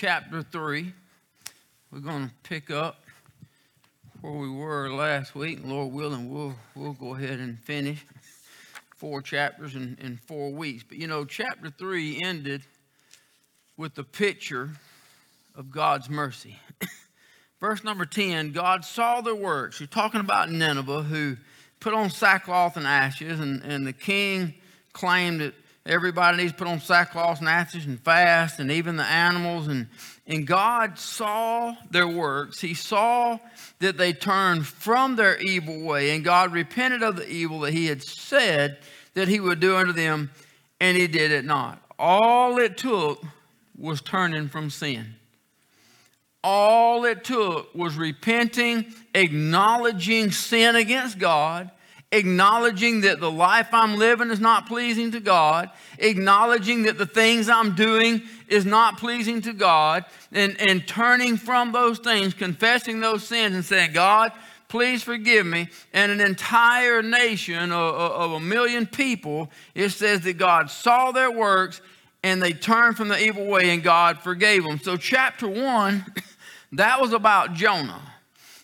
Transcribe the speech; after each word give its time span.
chapter 0.00 0.44
3. 0.44 0.92
We're 1.90 1.98
going 1.98 2.28
to 2.28 2.34
pick 2.44 2.70
up 2.70 3.00
where 4.20 4.32
we 4.32 4.48
were 4.48 4.94
last 4.94 5.34
week. 5.34 5.58
Lord 5.64 5.92
willing, 5.92 6.32
we'll, 6.32 6.54
we'll 6.76 6.92
go 6.92 7.16
ahead 7.16 7.40
and 7.40 7.58
finish 7.58 8.06
four 8.94 9.20
chapters 9.22 9.74
in, 9.74 9.98
in 10.00 10.16
four 10.16 10.52
weeks. 10.52 10.84
But 10.88 10.98
you 10.98 11.08
know, 11.08 11.24
chapter 11.24 11.68
3 11.68 12.22
ended 12.22 12.62
with 13.76 13.96
the 13.96 14.04
picture 14.04 14.70
of 15.56 15.72
God's 15.72 16.08
mercy. 16.08 16.60
Verse 17.60 17.82
number 17.82 18.06
10 18.06 18.52
God 18.52 18.84
saw 18.84 19.20
their 19.20 19.34
works. 19.34 19.80
You're 19.80 19.88
talking 19.88 20.20
about 20.20 20.48
Nineveh, 20.48 21.02
who 21.02 21.36
put 21.80 21.92
on 21.92 22.10
sackcloth 22.10 22.76
and 22.76 22.86
ashes, 22.86 23.40
and, 23.40 23.64
and 23.64 23.84
the 23.84 23.92
king 23.92 24.54
claimed 24.92 25.40
that 25.40 25.54
everybody 25.88 26.36
needs 26.36 26.52
to 26.52 26.58
put 26.58 26.68
on 26.68 26.80
sackcloth 26.80 27.40
and 27.40 27.48
ashes 27.48 27.86
and 27.86 27.98
fast, 28.00 28.60
and 28.60 28.70
even 28.70 28.96
the 28.96 29.04
animals. 29.04 29.68
And, 29.68 29.88
and 30.26 30.46
God 30.46 30.98
saw 30.98 31.74
their 31.90 32.08
works. 32.08 32.60
He 32.60 32.74
saw 32.74 33.38
that 33.80 33.96
they 33.96 34.12
turned 34.12 34.66
from 34.66 35.16
their 35.16 35.38
evil 35.38 35.82
way, 35.82 36.10
and 36.10 36.24
God 36.24 36.52
repented 36.52 37.02
of 37.02 37.16
the 37.16 37.28
evil 37.28 37.60
that 37.60 37.72
He 37.72 37.86
had 37.86 38.02
said 38.02 38.78
that 39.14 39.28
He 39.28 39.40
would 39.40 39.60
do 39.60 39.76
unto 39.76 39.92
them, 39.92 40.30
and 40.80 40.96
He 40.96 41.06
did 41.06 41.32
it 41.32 41.44
not. 41.44 41.82
All 41.98 42.58
it 42.58 42.76
took 42.76 43.22
was 43.76 44.00
turning 44.00 44.48
from 44.48 44.70
sin. 44.70 45.14
All 46.44 47.04
it 47.04 47.24
took 47.24 47.74
was 47.74 47.96
repenting, 47.96 48.92
acknowledging 49.14 50.30
sin 50.30 50.76
against 50.76 51.18
God, 51.18 51.70
acknowledging 52.10 53.02
that 53.02 53.20
the 53.20 53.30
life 53.30 53.68
I'm 53.72 53.96
living 53.96 54.30
is 54.30 54.40
not 54.40 54.66
pleasing 54.66 55.10
to 55.12 55.20
God, 55.20 55.70
acknowledging 55.98 56.84
that 56.84 56.96
the 56.96 57.06
things 57.06 57.48
I'm 57.48 57.74
doing 57.74 58.22
is 58.48 58.64
not 58.64 58.98
pleasing 58.98 59.42
to 59.42 59.52
God, 59.52 60.04
and, 60.32 60.58
and 60.60 60.86
turning 60.86 61.36
from 61.36 61.72
those 61.72 61.98
things, 61.98 62.32
confessing 62.32 63.00
those 63.00 63.26
sins, 63.26 63.54
and 63.54 63.64
saying, 63.64 63.92
God, 63.92 64.32
please 64.68 65.02
forgive 65.02 65.46
me. 65.46 65.68
And 65.92 66.10
an 66.10 66.20
entire 66.20 67.02
nation 67.02 67.72
of, 67.72 67.94
of 67.94 68.32
a 68.32 68.40
million 68.40 68.86
people, 68.86 69.50
it 69.74 69.90
says 69.90 70.22
that 70.22 70.38
God 70.38 70.70
saw 70.70 71.12
their 71.12 71.30
works 71.30 71.82
and 72.22 72.42
they 72.42 72.52
turned 72.52 72.96
from 72.96 73.08
the 73.08 73.22
evil 73.22 73.46
way 73.46 73.70
and 73.70 73.82
God 73.82 74.20
forgave 74.20 74.64
them. 74.64 74.78
So, 74.78 74.96
chapter 74.96 75.46
one, 75.46 76.04
that 76.72 77.00
was 77.00 77.12
about 77.12 77.54
Jonah. 77.54 78.00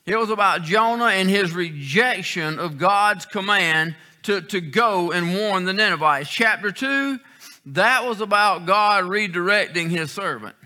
It 0.06 0.16
was 0.16 0.28
about 0.28 0.62
Jonah 0.62 1.06
and 1.06 1.30
his 1.30 1.52
rejection 1.52 2.58
of 2.58 2.76
God's 2.76 3.24
command 3.24 3.96
to, 4.24 4.42
to 4.42 4.60
go 4.60 5.12
and 5.12 5.34
warn 5.34 5.64
the 5.64 5.72
Ninevites. 5.72 6.28
Chapter 6.28 6.70
2, 6.70 7.18
that 7.66 8.04
was 8.04 8.20
about 8.20 8.66
God 8.66 9.04
redirecting 9.04 9.88
his 9.88 10.10
servant. 10.10 10.56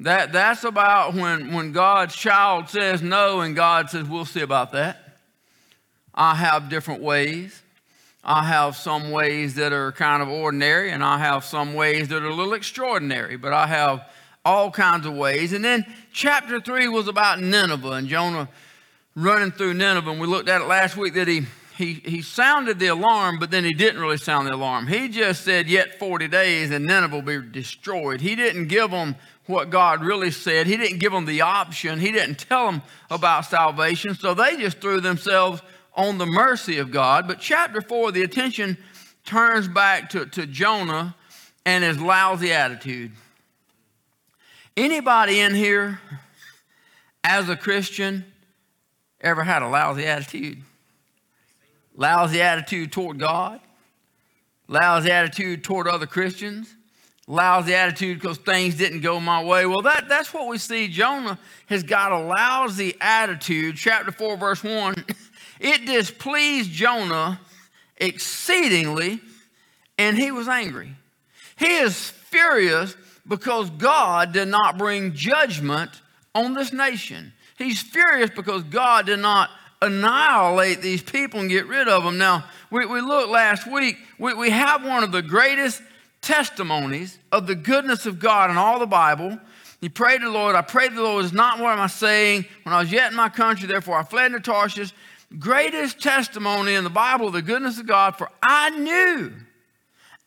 That, 0.00 0.32
that's 0.32 0.64
about 0.64 1.14
when, 1.14 1.54
when 1.54 1.72
God's 1.72 2.14
child 2.14 2.68
says 2.68 3.00
no 3.00 3.40
and 3.40 3.56
God 3.56 3.88
says, 3.88 4.06
We'll 4.06 4.26
see 4.26 4.42
about 4.42 4.72
that. 4.72 5.18
I 6.14 6.34
have 6.34 6.68
different 6.68 7.00
ways. 7.00 7.62
I 8.22 8.44
have 8.44 8.76
some 8.76 9.10
ways 9.10 9.54
that 9.54 9.72
are 9.72 9.92
kind 9.92 10.22
of 10.22 10.28
ordinary, 10.28 10.90
and 10.90 11.02
I 11.02 11.18
have 11.18 11.44
some 11.44 11.74
ways 11.74 12.08
that 12.08 12.22
are 12.22 12.28
a 12.28 12.34
little 12.34 12.54
extraordinary, 12.54 13.36
but 13.36 13.52
I 13.52 13.68
have 13.68 14.06
all 14.44 14.70
kinds 14.70 15.06
of 15.06 15.14
ways. 15.14 15.52
And 15.52 15.64
then 15.64 15.86
chapter 16.12 16.60
3 16.60 16.88
was 16.88 17.08
about 17.08 17.40
Nineveh 17.40 17.92
and 17.92 18.08
Jonah 18.08 18.48
running 19.16 19.50
through 19.50 19.74
Nineveh. 19.74 20.10
And 20.10 20.20
we 20.20 20.28
looked 20.28 20.48
at 20.48 20.60
it 20.60 20.68
last 20.68 20.96
week 20.96 21.14
that 21.14 21.26
he, 21.26 21.46
he, 21.76 21.94
he 21.94 22.22
sounded 22.22 22.78
the 22.78 22.88
alarm, 22.88 23.38
but 23.40 23.50
then 23.50 23.64
he 23.64 23.72
didn't 23.72 24.00
really 24.00 24.18
sound 24.18 24.46
the 24.46 24.54
alarm. 24.54 24.86
He 24.86 25.08
just 25.08 25.42
said, 25.42 25.68
Yet 25.68 25.98
40 25.98 26.28
days 26.28 26.70
and 26.70 26.84
Nineveh 26.84 27.16
will 27.16 27.22
be 27.22 27.50
destroyed. 27.50 28.20
He 28.20 28.36
didn't 28.36 28.68
give 28.68 28.92
them 28.92 29.16
what 29.46 29.70
God 29.70 30.04
really 30.04 30.30
said. 30.30 30.66
He 30.66 30.76
didn't 30.76 30.98
give 30.98 31.12
them 31.12 31.24
the 31.24 31.40
option. 31.40 31.98
He 31.98 32.12
didn't 32.12 32.38
tell 32.38 32.66
them 32.66 32.82
about 33.10 33.46
salvation. 33.46 34.14
So 34.14 34.34
they 34.34 34.56
just 34.56 34.80
threw 34.80 35.00
themselves 35.00 35.62
on 35.94 36.18
the 36.18 36.26
mercy 36.26 36.78
of 36.78 36.90
God. 36.90 37.26
But 37.26 37.40
chapter 37.40 37.80
4, 37.80 38.12
the 38.12 38.22
attention 38.22 38.76
turns 39.24 39.66
back 39.66 40.10
to, 40.10 40.26
to 40.26 40.46
Jonah 40.46 41.14
and 41.64 41.82
his 41.82 41.98
lousy 42.00 42.52
attitude. 42.52 43.12
Anybody 44.76 45.40
in 45.40 45.54
here 45.54 46.00
as 47.24 47.48
a 47.48 47.56
Christian 47.56 48.24
ever 49.26 49.42
had 49.42 49.62
a 49.62 49.68
lousy 49.68 50.06
attitude? 50.06 50.62
Lousy 51.96 52.40
attitude 52.40 52.92
toward 52.92 53.18
God? 53.18 53.60
Lousy 54.68 55.10
attitude 55.10 55.64
toward 55.64 55.88
other 55.88 56.06
Christians? 56.06 56.74
Lousy 57.26 57.74
attitude 57.74 58.20
because 58.20 58.38
things 58.38 58.76
didn't 58.76 59.00
go 59.00 59.18
my 59.18 59.42
way. 59.42 59.66
Well, 59.66 59.82
that, 59.82 60.08
that's 60.08 60.32
what 60.32 60.46
we 60.48 60.58
see. 60.58 60.88
Jonah 60.88 61.38
has 61.66 61.82
got 61.82 62.12
a 62.12 62.18
lousy 62.18 62.94
attitude. 63.00 63.76
Chapter 63.76 64.12
4, 64.12 64.36
verse 64.36 64.64
1. 64.64 65.04
It 65.58 65.86
displeased 65.86 66.70
Jonah 66.70 67.40
exceedingly, 67.96 69.20
and 69.96 70.18
he 70.18 70.30
was 70.30 70.48
angry. 70.48 70.94
He 71.58 71.78
is 71.78 72.10
furious 72.10 72.94
because 73.26 73.70
God 73.70 74.32
did 74.32 74.48
not 74.48 74.76
bring 74.76 75.14
judgment 75.14 75.90
on 76.34 76.52
this 76.52 76.74
nation. 76.74 77.32
He's 77.56 77.80
furious 77.80 78.30
because 78.30 78.62
God 78.64 79.06
did 79.06 79.18
not 79.18 79.50
annihilate 79.82 80.82
these 80.82 81.02
people 81.02 81.40
and 81.40 81.48
get 81.48 81.66
rid 81.66 81.88
of 81.88 82.04
them. 82.04 82.18
Now, 82.18 82.44
we, 82.70 82.86
we 82.86 83.00
looked 83.00 83.30
last 83.30 83.70
week, 83.70 83.96
we, 84.18 84.34
we 84.34 84.50
have 84.50 84.84
one 84.84 85.02
of 85.02 85.12
the 85.12 85.22
greatest 85.22 85.82
testimonies 86.20 87.18
of 87.30 87.46
the 87.46 87.54
goodness 87.54 88.06
of 88.06 88.18
God 88.18 88.50
in 88.50 88.56
all 88.56 88.78
the 88.78 88.86
Bible. 88.86 89.38
He 89.80 89.88
prayed 89.88 90.20
to 90.20 90.26
the 90.26 90.32
Lord. 90.32 90.56
I 90.56 90.62
prayed 90.62 90.90
to 90.90 90.96
the 90.96 91.02
Lord, 91.02 91.24
is 91.24 91.32
not 91.32 91.60
what 91.60 91.72
am 91.72 91.80
I 91.80 91.86
saying? 91.86 92.46
When 92.62 92.74
I 92.74 92.80
was 92.80 92.90
yet 92.90 93.10
in 93.10 93.16
my 93.16 93.28
country, 93.28 93.68
therefore 93.68 93.98
I 93.98 94.02
fled 94.02 94.26
into 94.32 94.40
Tarshish. 94.40 94.92
Greatest 95.38 96.00
testimony 96.00 96.74
in 96.74 96.84
the 96.84 96.90
Bible 96.90 97.26
of 97.26 97.32
the 97.32 97.42
goodness 97.42 97.78
of 97.78 97.86
God, 97.86 98.16
for 98.16 98.30
I 98.42 98.70
knew, 98.70 99.32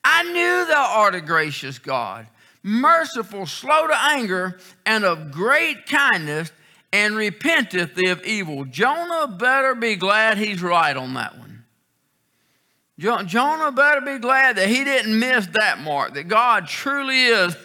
I 0.04 0.24
knew 0.24 0.66
thou 0.66 0.94
art 1.00 1.16
a 1.16 1.22
gracious 1.22 1.80
God, 1.80 2.28
merciful, 2.64 3.46
slow 3.46 3.88
to 3.88 3.98
anger, 3.98 4.60
and 4.86 5.06
of 5.06 5.32
great 5.32 5.88
kindness, 5.88 6.52
and 6.92 7.16
repenteth 7.16 7.96
thee 7.96 8.10
of 8.10 8.24
evil. 8.24 8.66
Jonah 8.66 9.28
better 9.28 9.76
be 9.76 9.96
glad 9.96 10.38
he's 10.38 10.62
right 10.62 10.96
on 10.96 11.14
that 11.14 11.38
one. 11.38 11.50
Jonah 13.00 13.72
better 13.72 14.02
be 14.02 14.18
glad 14.18 14.58
that 14.58 14.68
he 14.68 14.84
didn't 14.84 15.18
miss 15.18 15.48
that 15.60 15.80
mark, 15.80 16.16
that 16.16 16.28
God 16.28 16.68
truly 16.68 17.26
is 17.26 17.56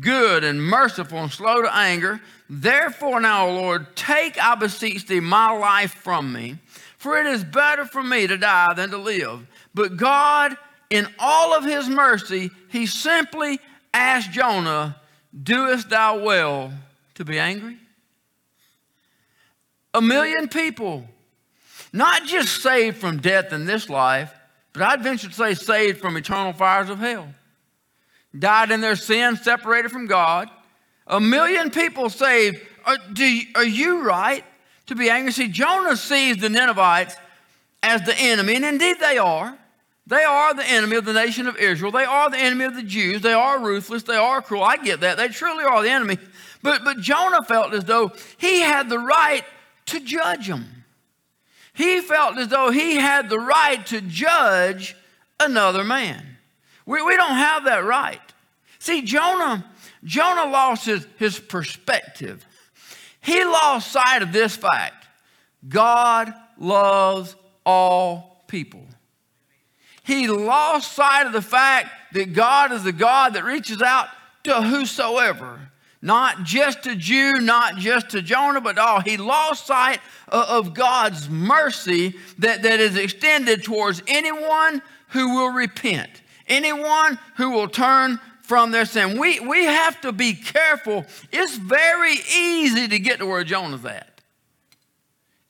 good 0.00 0.44
and 0.44 0.62
merciful 0.62 1.18
and 1.18 1.32
slow 1.32 1.62
to 1.62 1.74
anger. 1.74 2.20
Therefore, 2.50 3.20
now, 3.20 3.48
Lord, 3.48 3.96
take, 3.96 4.42
I 4.42 4.54
beseech 4.54 5.06
thee, 5.06 5.20
my 5.20 5.50
life 5.50 5.94
from 5.94 6.32
me, 6.32 6.58
for 6.98 7.18
it 7.18 7.26
is 7.26 7.42
better 7.42 7.86
for 7.86 8.02
me 8.02 8.26
to 8.26 8.36
die 8.36 8.74
than 8.74 8.90
to 8.90 8.98
live. 8.98 9.46
But 9.74 9.96
God, 9.96 10.56
in 10.90 11.06
all 11.18 11.54
of 11.54 11.64
his 11.64 11.88
mercy, 11.88 12.50
he 12.68 12.86
simply 12.86 13.60
asked 13.94 14.30
Jonah, 14.30 14.96
Doest 15.42 15.88
thou 15.88 16.18
well 16.18 16.72
to 17.14 17.24
be 17.24 17.38
angry? 17.38 17.78
A 19.96 20.02
million 20.02 20.46
people, 20.48 21.08
not 21.90 22.26
just 22.26 22.60
saved 22.62 22.98
from 22.98 23.16
death 23.16 23.50
in 23.50 23.64
this 23.64 23.88
life, 23.88 24.30
but 24.74 24.82
I'd 24.82 25.02
venture 25.02 25.28
to 25.28 25.32
say 25.32 25.54
saved 25.54 26.00
from 26.00 26.18
eternal 26.18 26.52
fires 26.52 26.90
of 26.90 26.98
hell. 26.98 27.26
Died 28.38 28.70
in 28.70 28.82
their 28.82 28.96
sins, 28.96 29.40
separated 29.40 29.90
from 29.90 30.04
God. 30.04 30.50
A 31.06 31.18
million 31.18 31.70
people 31.70 32.10
saved. 32.10 32.60
Uh, 32.84 32.98
are, 33.16 33.22
you, 33.24 33.46
are 33.54 33.64
you 33.64 34.02
right 34.02 34.44
to 34.84 34.94
be 34.94 35.08
angry? 35.08 35.32
See, 35.32 35.48
Jonah 35.48 35.96
sees 35.96 36.36
the 36.36 36.50
Ninevites 36.50 37.16
as 37.82 38.02
the 38.02 38.14
enemy, 38.18 38.56
and 38.56 38.66
indeed 38.66 38.98
they 39.00 39.16
are. 39.16 39.56
They 40.06 40.24
are 40.24 40.52
the 40.52 40.68
enemy 40.68 40.96
of 40.96 41.06
the 41.06 41.14
nation 41.14 41.46
of 41.46 41.56
Israel. 41.56 41.90
They 41.90 42.04
are 42.04 42.28
the 42.28 42.36
enemy 42.36 42.66
of 42.66 42.74
the 42.74 42.82
Jews. 42.82 43.22
They 43.22 43.32
are 43.32 43.58
ruthless. 43.64 44.02
They 44.02 44.16
are 44.16 44.42
cruel. 44.42 44.62
I 44.62 44.76
get 44.76 45.00
that. 45.00 45.16
They 45.16 45.28
truly 45.28 45.64
are 45.64 45.82
the 45.82 45.88
enemy. 45.88 46.18
But, 46.62 46.84
but 46.84 47.00
Jonah 47.00 47.42
felt 47.44 47.72
as 47.72 47.84
though 47.84 48.12
he 48.36 48.60
had 48.60 48.90
the 48.90 48.98
right 48.98 49.42
to 49.86 50.00
judge 50.00 50.48
them. 50.48 50.84
He 51.72 52.00
felt 52.00 52.38
as 52.38 52.48
though 52.48 52.70
he 52.70 52.96
had 52.96 53.28
the 53.28 53.38
right 53.38 53.84
to 53.86 54.00
judge 54.00 54.96
another 55.38 55.84
man. 55.84 56.38
We, 56.86 57.02
we 57.02 57.16
don't 57.16 57.36
have 57.36 57.64
that 57.64 57.84
right. 57.84 58.20
See, 58.78 59.02
Jonah, 59.02 59.64
Jonah 60.04 60.50
lost 60.50 60.86
his, 60.86 61.06
his 61.18 61.38
perspective. 61.38 62.46
He 63.20 63.44
lost 63.44 63.90
sight 63.90 64.22
of 64.22 64.32
this 64.32 64.56
fact. 64.56 65.06
God 65.68 66.32
loves 66.58 67.34
all 67.64 68.44
people. 68.46 68.86
He 70.04 70.28
lost 70.28 70.92
sight 70.92 71.26
of 71.26 71.32
the 71.32 71.42
fact 71.42 71.88
that 72.12 72.32
God 72.32 72.70
is 72.72 72.84
the 72.84 72.92
God 72.92 73.34
that 73.34 73.44
reaches 73.44 73.82
out 73.82 74.08
to 74.44 74.62
whosoever. 74.62 75.72
Not 76.06 76.44
just 76.44 76.84
to 76.84 76.94
Jew, 76.94 77.40
not 77.40 77.78
just 77.78 78.10
to 78.10 78.22
Jonah, 78.22 78.60
but 78.60 78.78
all. 78.78 79.00
He 79.00 79.16
lost 79.16 79.66
sight 79.66 79.98
of 80.28 80.72
God's 80.72 81.28
mercy 81.28 82.14
that, 82.38 82.62
that 82.62 82.78
is 82.78 82.96
extended 82.96 83.64
towards 83.64 84.04
anyone 84.06 84.82
who 85.08 85.34
will 85.34 85.48
repent, 85.48 86.22
anyone 86.46 87.18
who 87.34 87.50
will 87.50 87.66
turn 87.66 88.20
from 88.42 88.70
their 88.70 88.84
sin. 88.84 89.18
We, 89.18 89.40
we 89.40 89.64
have 89.64 90.00
to 90.02 90.12
be 90.12 90.34
careful. 90.34 91.04
It's 91.32 91.56
very 91.56 92.14
easy 92.38 92.86
to 92.86 93.00
get 93.00 93.18
to 93.18 93.26
where 93.26 93.42
Jonah's 93.42 93.84
at. 93.84 94.20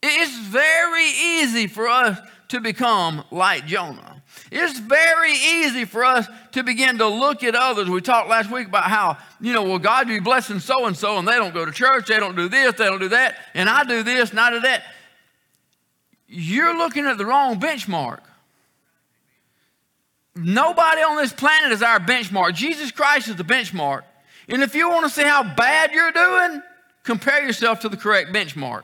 It's 0.03 0.39
very 0.39 1.05
easy 1.05 1.67
for 1.67 1.87
us 1.87 2.19
to 2.49 2.63
become 2.63 3.25
like 3.31 3.67
Jonah. 3.67 4.16
It's 4.51 4.79
very 4.79 5.33
easy 5.33 5.85
for 5.85 6.05
us 6.05 6.27
to 6.53 6.63
begin 6.63 6.99
to 6.99 7.07
look 7.09 7.43
at 7.43 7.55
others. 7.55 7.91
We 7.91 8.01
talked 8.01 8.29
last 8.29 8.51
week 8.51 8.69
about 8.69 8.85
how, 8.85 9.19
you 9.41 9.53
know, 9.53 9.65
well, 9.65 9.79
God 9.79 10.07
be 10.07 10.21
blessing 10.21 10.61
so 10.61 10.87
and 10.87 10.97
so, 10.97 11.19
and 11.19 11.27
they 11.27 11.33
don't 11.33 11.53
go 11.53 11.65
to 11.65 11.73
church, 11.73 12.07
they 12.07 12.19
don't 12.19 12.37
do 12.37 12.49
this, 12.49 12.75
they 12.75 12.85
don't 12.85 13.01
do 13.01 13.09
that, 13.09 13.37
and 13.55 13.69
I 13.69 13.85
do 13.85 14.03
this 14.03 14.31
and 14.31 14.39
I 14.39 14.51
do 14.51 14.61
that. 14.61 14.85
You're 16.29 16.77
looking 16.77 17.07
at 17.07 17.19
the 17.19 17.27
wrong 17.27 17.61
benchmark. 17.61 18.21
Nobody 20.35 21.01
on 21.01 21.17
this 21.17 21.33
planet 21.33 21.73
is 21.73 21.83
our 21.83 21.99
benchmark. 21.99 22.55
Jesus 22.55 22.91
Christ 22.91 23.29
is 23.29 23.37
the 23.37 23.45
benchmark. 23.45 24.03
And 24.49 24.63
if 24.63 24.75
you 24.75 24.91
want 24.91 25.07
to 25.07 25.11
see 25.11 25.23
how 25.23 25.43
bad 25.43 25.93
you're 25.93 26.13
doing, 26.13 26.63
compare 27.03 27.45
yourself 27.45 27.81
to 27.81 27.89
the 27.89 27.97
correct 27.97 28.33
benchmark. 28.33 28.83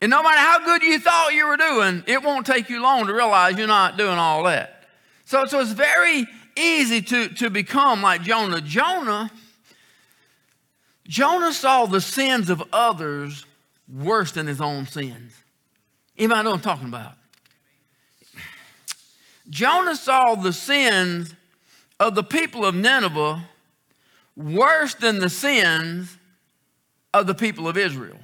And 0.00 0.10
no 0.10 0.22
matter 0.22 0.38
how 0.38 0.64
good 0.64 0.82
you 0.82 1.00
thought 1.00 1.34
you 1.34 1.46
were 1.46 1.56
doing, 1.56 2.04
it 2.06 2.22
won't 2.22 2.46
take 2.46 2.70
you 2.70 2.80
long 2.80 3.06
to 3.06 3.12
realize 3.12 3.58
you're 3.58 3.66
not 3.66 3.96
doing 3.96 4.18
all 4.18 4.44
that. 4.44 4.84
So, 5.24 5.46
so 5.46 5.60
it's 5.60 5.72
very 5.72 6.26
easy 6.56 7.02
to, 7.02 7.28
to 7.30 7.50
become 7.50 8.02
like 8.02 8.22
Jonah. 8.22 8.60
Jonah, 8.60 9.30
Jonah 11.06 11.52
saw 11.52 11.86
the 11.86 12.00
sins 12.00 12.48
of 12.48 12.62
others 12.72 13.44
worse 13.92 14.32
than 14.32 14.46
his 14.46 14.60
own 14.60 14.86
sins. 14.86 15.34
Anybody 16.16 16.44
know 16.44 16.50
what 16.50 16.56
I'm 16.56 16.62
talking 16.62 16.88
about? 16.88 17.12
Jonah 19.50 19.96
saw 19.96 20.34
the 20.34 20.52
sins 20.52 21.34
of 21.98 22.14
the 22.14 22.22
people 22.22 22.64
of 22.64 22.74
Nineveh 22.74 23.42
worse 24.36 24.94
than 24.94 25.18
the 25.18 25.30
sins 25.30 26.16
of 27.12 27.26
the 27.26 27.34
people 27.34 27.66
of 27.66 27.76
Israel. 27.76 28.18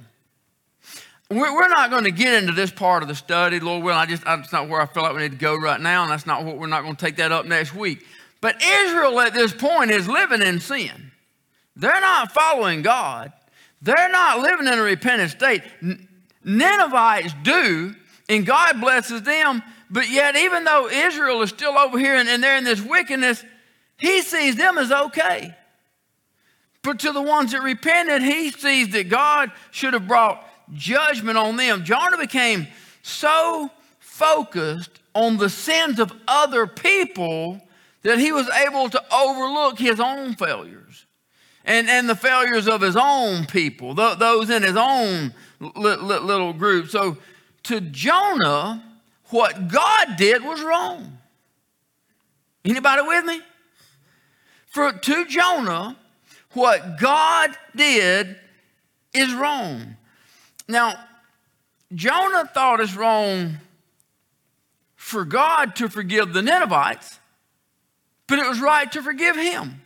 We're 1.29 1.67
not 1.69 1.89
going 1.89 2.03
to 2.03 2.11
get 2.11 2.35
into 2.35 2.53
this 2.53 2.71
part 2.71 3.01
of 3.01 3.09
the 3.09 3.15
study, 3.15 3.59
Lord 3.59 3.83
willing. 3.83 3.97
I 3.97 4.05
just, 4.05 4.23
that's 4.23 4.51
not 4.51 4.69
where 4.69 4.79
I 4.79 4.85
feel 4.85 5.01
like 5.01 5.15
we 5.15 5.23
need 5.23 5.31
to 5.31 5.37
go 5.37 5.55
right 5.55 5.81
now, 5.81 6.03
and 6.03 6.11
that's 6.11 6.27
not 6.27 6.45
what 6.45 6.57
we're 6.57 6.67
not 6.67 6.83
going 6.83 6.95
to 6.95 7.03
take 7.03 7.15
that 7.15 7.31
up 7.31 7.45
next 7.47 7.73
week. 7.73 8.05
But 8.41 8.61
Israel 8.61 9.19
at 9.21 9.33
this 9.33 9.51
point 9.51 9.89
is 9.89 10.07
living 10.07 10.43
in 10.43 10.59
sin. 10.59 11.11
They're 11.75 11.99
not 11.99 12.31
following 12.31 12.83
God. 12.83 13.33
They're 13.81 14.09
not 14.09 14.39
living 14.39 14.67
in 14.67 14.73
a 14.73 14.81
repentant 14.83 15.31
state. 15.31 15.63
Ninevites 16.43 17.33
do, 17.43 17.95
and 18.29 18.45
God 18.45 18.79
blesses 18.79 19.23
them. 19.23 19.63
But 19.89 20.09
yet, 20.09 20.35
even 20.35 20.63
though 20.63 20.87
Israel 20.89 21.41
is 21.41 21.49
still 21.49 21.77
over 21.77 21.97
here 21.97 22.15
and, 22.15 22.29
and 22.29 22.43
they're 22.43 22.57
in 22.57 22.63
this 22.63 22.81
wickedness, 22.81 23.43
He 23.97 24.21
sees 24.21 24.55
them 24.55 24.77
as 24.77 24.91
okay. 24.91 25.55
But 26.83 26.99
to 26.99 27.11
the 27.11 27.21
ones 27.21 27.51
that 27.51 27.63
repented, 27.63 28.21
He 28.21 28.51
sees 28.51 28.89
that 28.89 29.09
God 29.09 29.51
should 29.71 29.93
have 29.93 30.07
brought 30.07 30.47
judgment 30.73 31.37
on 31.37 31.57
them. 31.57 31.83
Jonah 31.83 32.17
became 32.17 32.67
so 33.01 33.69
focused 33.99 35.01
on 35.13 35.37
the 35.37 35.49
sins 35.49 35.99
of 35.99 36.11
other 36.27 36.67
people 36.67 37.61
that 38.03 38.19
he 38.19 38.31
was 38.31 38.47
able 38.49 38.89
to 38.89 39.03
overlook 39.13 39.79
his 39.79 39.99
own 39.99 40.35
failures 40.35 41.05
and, 41.63 41.89
and 41.89 42.07
the 42.07 42.15
failures 42.15 42.67
of 42.67 42.81
his 42.81 42.95
own 42.95 43.45
people, 43.45 43.93
those 43.93 44.49
in 44.49 44.63
his 44.63 44.75
own 44.75 45.33
little 45.59 46.53
group. 46.53 46.89
So 46.89 47.17
to 47.63 47.81
Jonah, 47.81 48.83
what 49.29 49.67
God 49.67 50.17
did 50.17 50.43
was 50.43 50.61
wrong. 50.61 51.17
Anybody 52.63 53.01
with 53.01 53.25
me? 53.25 53.41
For 54.67 54.91
to 54.91 55.25
Jonah, 55.25 55.97
what 56.51 56.99
God 56.99 57.57
did 57.75 58.37
is 59.13 59.33
wrong. 59.33 59.97
Now, 60.67 60.95
Jonah 61.93 62.45
thought 62.47 62.79
it's 62.79 62.95
wrong 62.95 63.57
for 64.95 65.23
God 65.23 65.75
to 65.77 65.89
forgive 65.89 66.33
the 66.33 66.41
Ninevites, 66.41 67.19
but 68.27 68.39
it 68.39 68.47
was 68.47 68.59
right 68.59 68.91
to 68.91 69.03
forgive 69.03 69.35
him. 69.35 69.81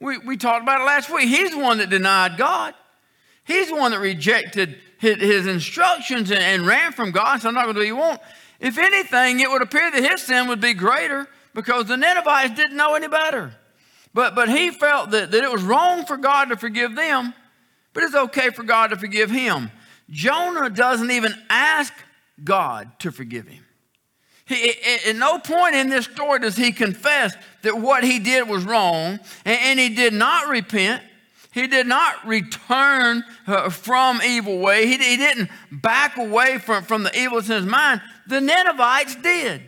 We, 0.00 0.18
we 0.18 0.36
talked 0.36 0.62
about 0.62 0.80
it 0.80 0.84
last 0.84 1.12
week. 1.12 1.28
He's 1.28 1.52
the 1.52 1.58
one 1.58 1.78
that 1.78 1.90
denied 1.90 2.36
God. 2.36 2.74
He's 3.44 3.68
the 3.68 3.76
one 3.76 3.92
that 3.92 4.00
rejected 4.00 4.78
his, 4.98 5.16
his 5.16 5.46
instructions 5.46 6.30
and, 6.30 6.40
and, 6.40 6.66
ran 6.66 6.92
from 6.92 7.10
God. 7.10 7.40
So 7.40 7.48
I'm 7.48 7.54
not 7.54 7.64
going 7.64 7.76
to 7.76 7.84
do 7.84 7.94
what 7.94 8.02
you 8.02 8.08
want. 8.08 8.20
If 8.58 8.78
anything, 8.78 9.40
it 9.40 9.50
would 9.50 9.62
appear 9.62 9.90
that 9.90 10.02
his 10.02 10.22
sin 10.22 10.48
would 10.48 10.60
be 10.60 10.74
greater 10.74 11.28
because 11.54 11.86
the 11.86 11.96
Ninevites 11.96 12.54
didn't 12.54 12.76
know 12.76 12.94
any 12.94 13.08
better. 13.08 13.54
But, 14.12 14.34
but 14.34 14.48
he 14.48 14.70
felt 14.70 15.10
that, 15.10 15.30
that 15.30 15.44
it 15.44 15.50
was 15.50 15.62
wrong 15.62 16.04
for 16.04 16.16
God 16.16 16.46
to 16.46 16.56
forgive 16.56 16.96
them, 16.96 17.32
but 17.92 18.02
it's 18.02 18.14
okay 18.14 18.50
for 18.50 18.62
God 18.62 18.88
to 18.88 18.96
forgive 18.96 19.30
him. 19.30 19.70
Jonah 20.10 20.70
doesn't 20.70 21.10
even 21.10 21.34
ask 21.48 21.92
God 22.42 22.90
to 23.00 23.12
forgive 23.12 23.46
him. 23.46 23.64
He, 24.46 24.72
at 25.06 25.14
no 25.14 25.38
point 25.38 25.76
in 25.76 25.90
this 25.90 26.06
story 26.06 26.40
does 26.40 26.56
he 26.56 26.72
confess 26.72 27.36
that 27.62 27.78
what 27.78 28.02
he 28.02 28.18
did 28.18 28.48
was 28.48 28.64
wrong, 28.64 29.20
and, 29.44 29.78
he 29.78 29.90
did 29.90 30.12
not 30.12 30.48
repent. 30.48 31.04
He 31.52 31.68
did 31.68 31.86
not 31.86 32.26
return 32.26 33.22
uh, 33.46 33.70
from 33.70 34.20
evil 34.22 34.58
way. 34.58 34.86
He, 34.86 34.96
he 34.96 35.16
didn't 35.16 35.50
back 35.70 36.16
away 36.16 36.58
from, 36.58 36.82
from 36.82 37.04
the 37.04 37.16
evil 37.16 37.38
in 37.38 37.44
his 37.44 37.64
mind. 37.64 38.02
The 38.26 38.40
Ninevites 38.40 39.16
did. 39.16 39.62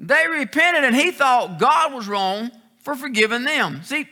They 0.00 0.26
repented, 0.28 0.82
and 0.82 0.94
he 0.94 1.12
thought 1.12 1.58
God 1.58 1.94
was 1.94 2.08
wrong 2.08 2.50
for 2.82 2.96
forgiving 2.96 3.44
them. 3.44 3.82
See, 3.84 4.08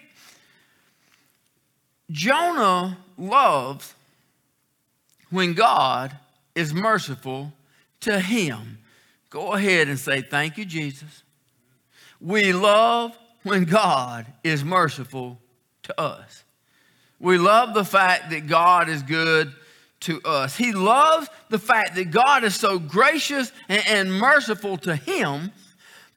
Jonah 2.10 2.98
loves 3.18 3.94
when 5.34 5.52
God 5.52 6.16
is 6.54 6.72
merciful 6.72 7.52
to 7.98 8.20
him. 8.20 8.78
Go 9.30 9.54
ahead 9.54 9.88
and 9.88 9.98
say, 9.98 10.22
Thank 10.22 10.56
you, 10.56 10.64
Jesus. 10.64 11.24
We 12.20 12.52
love 12.52 13.18
when 13.42 13.64
God 13.64 14.26
is 14.44 14.62
merciful 14.62 15.40
to 15.82 16.00
us. 16.00 16.44
We 17.18 17.36
love 17.36 17.74
the 17.74 17.84
fact 17.84 18.30
that 18.30 18.46
God 18.46 18.88
is 18.88 19.02
good 19.02 19.52
to 20.00 20.22
us. 20.22 20.56
He 20.56 20.70
loves 20.70 21.28
the 21.50 21.58
fact 21.58 21.96
that 21.96 22.12
God 22.12 22.44
is 22.44 22.54
so 22.54 22.78
gracious 22.78 23.50
and, 23.68 23.82
and 23.88 24.12
merciful 24.12 24.76
to 24.78 24.94
him, 24.94 25.50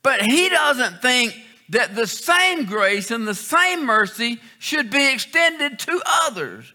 but 0.03 0.21
he 0.21 0.47
doesn't 0.47 1.01
think 1.01 1.35
that 1.69 1.95
the 1.95 2.05
same 2.05 2.65
grace 2.65 3.09
and 3.09 3.27
the 3.27 3.33
same 3.33 3.83
mercy 3.83 4.39
should 4.59 4.91
be 4.91 5.11
extended 5.11 5.79
to 5.79 6.01
others 6.05 6.71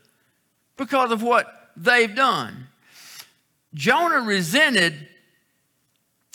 because 0.77 1.13
of 1.13 1.23
what 1.23 1.62
they've 1.77 2.15
done. 2.15 2.67
Jonah 3.75 4.21
resented 4.21 5.09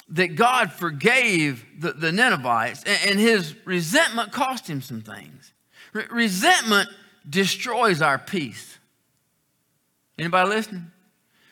that 0.09 0.35
God 0.35 0.71
forgave 0.71 1.65
the, 1.79 1.91
the 1.91 2.11
Ninevites, 2.11 2.83
and, 2.83 3.11
and, 3.11 3.19
his 3.19 3.53
resentment 3.65 4.31
cost 4.31 4.67
him 4.67 4.81
some 4.81 5.01
things. 5.01 5.51
Re- 5.93 6.05
resentment 6.09 6.89
destroys 7.29 8.01
our 8.01 8.17
peace. 8.17 8.77
Anybody 10.17 10.49
listening? 10.49 10.91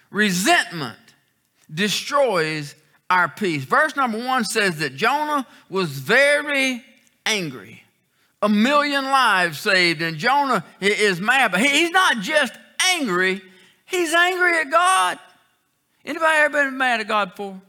Resentment 0.09 0.97
destroys 1.73 2.75
our 3.09 3.27
peace. 3.27 3.63
Verse 3.65 3.95
number 3.95 4.17
one 4.17 4.45
says 4.45 4.79
that 4.79 4.95
Jonah 4.95 5.45
was 5.69 5.89
very 5.89 6.83
angry. 7.25 7.83
A 8.41 8.49
million 8.49 9.03
lives 9.03 9.59
saved, 9.59 10.01
and 10.01 10.17
Jonah 10.17 10.63
is 10.79 11.19
mad, 11.19 11.51
but 11.51 11.61
he's 11.61 11.91
not 11.91 12.19
just 12.19 12.53
angry, 12.93 13.41
He's 13.85 14.13
angry 14.13 14.59
at 14.59 14.69
God. 14.69 15.19
Anybody 16.03 16.37
ever 16.37 16.65
been 16.65 16.77
mad 16.77 16.99
at 16.99 17.07
God 17.07 17.31
before? 17.31 17.61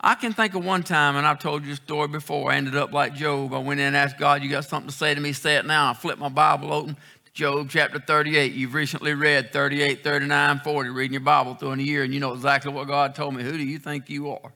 I 0.00 0.14
can 0.14 0.32
think 0.32 0.54
of 0.54 0.64
one 0.64 0.82
time, 0.82 1.16
and 1.16 1.26
I've 1.26 1.38
told 1.38 1.64
you 1.64 1.72
a 1.72 1.76
story 1.76 2.08
before. 2.08 2.52
I 2.52 2.56
ended 2.56 2.76
up 2.76 2.92
like 2.92 3.14
Job. 3.14 3.54
I 3.54 3.58
went 3.58 3.80
in 3.80 3.86
and 3.86 3.96
asked 3.96 4.18
God, 4.18 4.42
You 4.42 4.50
got 4.50 4.64
something 4.64 4.90
to 4.90 4.94
say 4.94 5.14
to 5.14 5.20
me? 5.20 5.32
Say 5.32 5.56
it 5.56 5.64
now. 5.64 5.90
I 5.90 5.94
flipped 5.94 6.20
my 6.20 6.28
Bible 6.28 6.72
open 6.72 6.96
Job 7.36 7.68
chapter 7.68 7.98
38. 7.98 8.52
You've 8.54 8.72
recently 8.72 9.12
read 9.12 9.52
38, 9.52 10.02
39, 10.02 10.60
40, 10.60 10.88
reading 10.88 11.12
your 11.12 11.20
Bible 11.20 11.54
through 11.54 11.72
in 11.72 11.80
a 11.80 11.82
year, 11.82 12.02
and 12.02 12.14
you 12.14 12.18
know 12.18 12.32
exactly 12.32 12.72
what 12.72 12.86
God 12.86 13.14
told 13.14 13.34
me. 13.34 13.42
Who 13.42 13.52
do 13.52 13.62
you 13.62 13.78
think 13.78 14.08
you 14.08 14.30
are? 14.30 14.52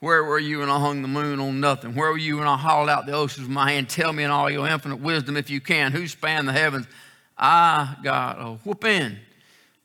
Where 0.00 0.22
were 0.24 0.38
you 0.38 0.58
when 0.58 0.68
I 0.68 0.78
hung 0.78 1.00
the 1.00 1.08
moon 1.08 1.40
on 1.40 1.58
nothing? 1.58 1.94
Where 1.94 2.10
were 2.10 2.18
you 2.18 2.36
when 2.36 2.46
I 2.46 2.58
hauled 2.58 2.90
out 2.90 3.06
the 3.06 3.12
oceans 3.12 3.48
with 3.48 3.54
my 3.54 3.72
hand? 3.72 3.88
Tell 3.88 4.12
me 4.12 4.24
in 4.24 4.30
all 4.30 4.50
your 4.50 4.68
infinite 4.68 5.00
wisdom, 5.00 5.38
if 5.38 5.48
you 5.48 5.60
can, 5.60 5.92
who 5.92 6.06
spanned 6.06 6.46
the 6.46 6.52
heavens? 6.52 6.86
I 7.38 7.96
got 8.02 8.40
a 8.40 8.58
whooping. 8.64 9.16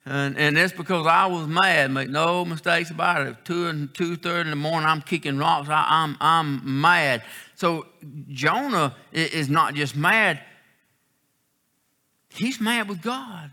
And, 0.06 0.38
and 0.38 0.58
that's 0.58 0.74
because 0.74 1.08
I 1.08 1.28
was 1.28 1.48
mad. 1.48 1.92
Make 1.92 2.10
no 2.10 2.44
mistakes 2.44 2.90
about 2.90 3.26
it. 3.26 3.46
Two 3.46 3.68
and 3.68 3.94
two 3.94 4.18
thirty 4.18 4.42
in 4.42 4.50
the 4.50 4.56
morning, 4.56 4.88
I'm 4.90 5.02
kicking 5.02 5.38
rocks. 5.38 5.70
I, 5.70 6.04
am 6.04 6.18
I'm, 6.20 6.60
I'm 6.60 6.82
mad. 6.82 7.24
So 7.56 7.86
Jonah 8.28 8.96
is 9.14 9.50
not 9.50 9.76
just 9.76 9.96
mad. 9.96 10.42
He's 12.30 12.60
mad 12.60 12.90
with 12.90 13.02
God. 13.02 13.52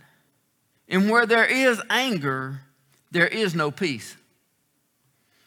And 0.89 1.09
where 1.09 1.27
there 1.27 1.45
is 1.45 1.81
anger, 1.89 2.63
there 3.13 3.29
is 3.29 3.55
no 3.55 3.71
peace. 3.71 4.17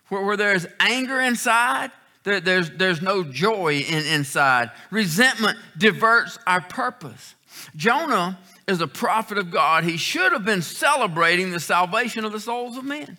Where, 0.07 0.23
where 0.23 0.37
there 0.37 0.53
is 0.53 0.67
anger 0.79 1.19
inside, 1.19 1.91
There, 2.23 2.39
there's, 2.39 2.69
there's 2.69 3.01
no 3.01 3.23
joy 3.25 3.79
in, 3.79 4.05
inside. 4.05 4.71
Resentment 4.91 5.57
diverts 5.77 6.39
our 6.47 6.61
purpose. 6.61 7.35
Jonah 7.75 8.39
is 8.67 8.81
a 8.81 8.87
prophet 8.87 9.37
of 9.37 9.51
God. 9.51 9.83
He 9.83 9.97
should 9.97 10.31
have 10.31 10.45
been 10.45 10.61
celebrating 10.61 11.51
the 11.51 11.59
salvation 11.59 12.25
of 12.25 12.31
the 12.31 12.39
souls 12.39 12.77
of 12.77 12.83
men. 12.83 13.17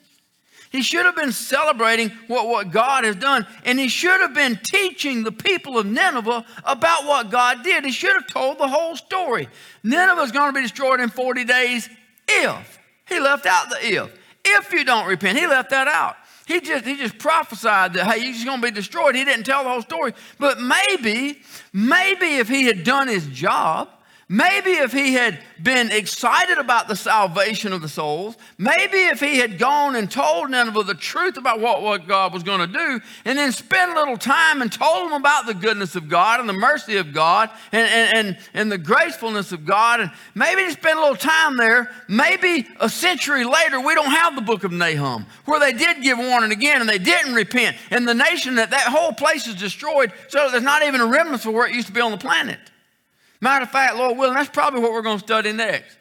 He 0.75 0.83
should 0.83 1.07
have 1.07 1.15
been 1.15 1.31
celebrating 1.31 2.11
what, 2.27 2.49
what 2.49 2.73
God 2.73 3.05
has 3.05 3.15
done, 3.15 3.47
and 3.65 3.79
he 3.79 3.87
should 3.87 4.21
have 4.21 4.35
been 4.35 4.59
teaching 4.61 5.23
the 5.23 5.31
people 5.31 5.79
of 5.79 5.87
Nineveh 5.87 6.45
about 6.65 7.05
what 7.05 7.31
God 7.31 7.63
did. 7.63 7.85
He 7.85 7.93
should 7.93 8.15
have 8.15 8.27
told 8.27 8.59
the 8.59 8.67
whole 8.67 8.97
story. 8.97 9.49
Nineveh 9.85 10.23
is 10.23 10.33
going 10.33 10.49
to 10.49 10.53
be 10.53 10.63
destroyed 10.63 10.99
in 10.99 11.11
40 11.11 11.45
days 11.45 11.89
if. 12.27 12.81
He 13.07 13.21
left 13.21 13.47
out 13.47 13.71
the 13.71 13.87
if. 13.87 14.19
If 14.45 14.73
you 14.73 14.85
don't 14.85 15.07
repent, 15.07 15.39
he 15.39 15.47
left 15.47 15.71
that 15.71 15.87
out. 15.87 16.17
He 16.47 16.61
just, 16.61 16.85
he 16.85 16.97
just 16.97 17.19
prophesied 17.19 17.93
that, 17.95 18.07
hey, 18.07 18.27
you're 18.27 18.45
going 18.45 18.61
to 18.61 18.67
be 18.67 18.73
destroyed. 18.73 19.15
He 19.15 19.25
didn't 19.25 19.45
tell 19.45 19.63
the 19.63 19.71
whole 19.71 19.83
story. 19.83 20.13
But 20.41 20.59
maybe, 20.61 21.41
maybe 21.73 22.37
if 22.37 22.49
he 22.49 22.65
had 22.65 22.83
done 22.83 23.07
his 23.07 23.27
job, 23.29 23.89
Maybe 24.29 24.71
if 24.71 24.91
he 24.91 25.13
had 25.13 25.39
been 25.63 25.91
excited 25.91 26.57
about 26.57 26.89
the 26.89 26.97
salvation 26.97 27.75
of 27.75 27.83
the 27.83 27.91
souls, 27.91 28.37
maybe 28.57 28.97
if 28.97 29.21
he 29.21 29.37
had 29.39 29.59
gone 29.59 29.97
and 29.97 30.11
told 30.11 30.51
Nineveh 30.51 30.83
the 30.85 30.95
truth 30.95 31.37
about 31.37 31.61
what, 31.61 31.83
what 31.83 32.09
God 32.09 32.33
was 32.33 32.43
going 32.43 32.61
to 32.61 32.67
do, 32.67 33.01
and 33.27 33.39
then 33.39 33.53
spent 33.53 33.93
a 33.93 33.95
little 33.95 34.17
time 34.17 34.63
and 34.63 34.73
told 34.73 35.11
them 35.11 35.21
about 35.21 35.45
the 35.45 35.53
goodness 35.53 35.95
of 35.95 36.09
God 36.09 36.41
and 36.41 36.49
the 36.49 36.55
mercy 36.55 36.97
of 36.97 37.13
God 37.13 37.51
and, 37.71 37.87
and, 37.87 38.17
and, 38.17 38.39
and 38.55 38.73
the 38.73 38.79
gracefulness 38.79 39.53
of 39.53 39.67
God, 39.67 40.01
and 40.01 40.11
maybe 40.35 40.63
he 40.63 40.71
spent 40.71 40.99
a 40.99 41.03
little 41.03 41.17
time 41.17 41.59
there, 41.59 41.91
maybe 42.09 42.67
a 42.81 42.89
century 42.89 43.45
later, 43.45 43.79
we 43.79 43.95
don't 43.95 44.11
have 44.11 44.37
the 44.37 44.43
book 44.43 44.65
of 44.65 44.73
Nahum, 44.73 45.27
where 45.45 45.61
they 45.61 45.75
did 45.75 46.03
give 46.03 46.17
warning 46.17 46.51
again 46.51 46.81
and 46.81 46.89
they 46.89 46.99
didn't 46.99 47.35
repent, 47.35 47.77
and 47.91 48.09
the 48.09 48.15
nation 48.15 48.55
that 48.55 48.71
that 48.71 48.89
whole 48.89 49.13
place 49.13 49.47
is 49.47 49.55
destroyed, 49.55 50.13
so 50.29 50.49
there's 50.51 50.63
not 50.63 50.83
even 50.83 51.03
a 51.03 51.07
remnant 51.07 51.43
for 51.43 51.51
where 51.51 51.67
it 51.67 51.75
used 51.75 51.89
to 51.89 51.93
be 51.93 52.01
on 52.01 52.11
the 52.11 52.17
planet. 52.17 52.59
Matter 53.45 53.65
of 53.65 53.71
fact, 53.71 53.97
Lord 53.97 54.17
willing, 54.17 54.37
that's 54.37 54.49
probably 54.49 54.81
what 54.81 54.93
we're 54.93 55.03
going 55.03 55.19
to 55.19 55.25
study 55.25 55.53
next. 55.53 55.99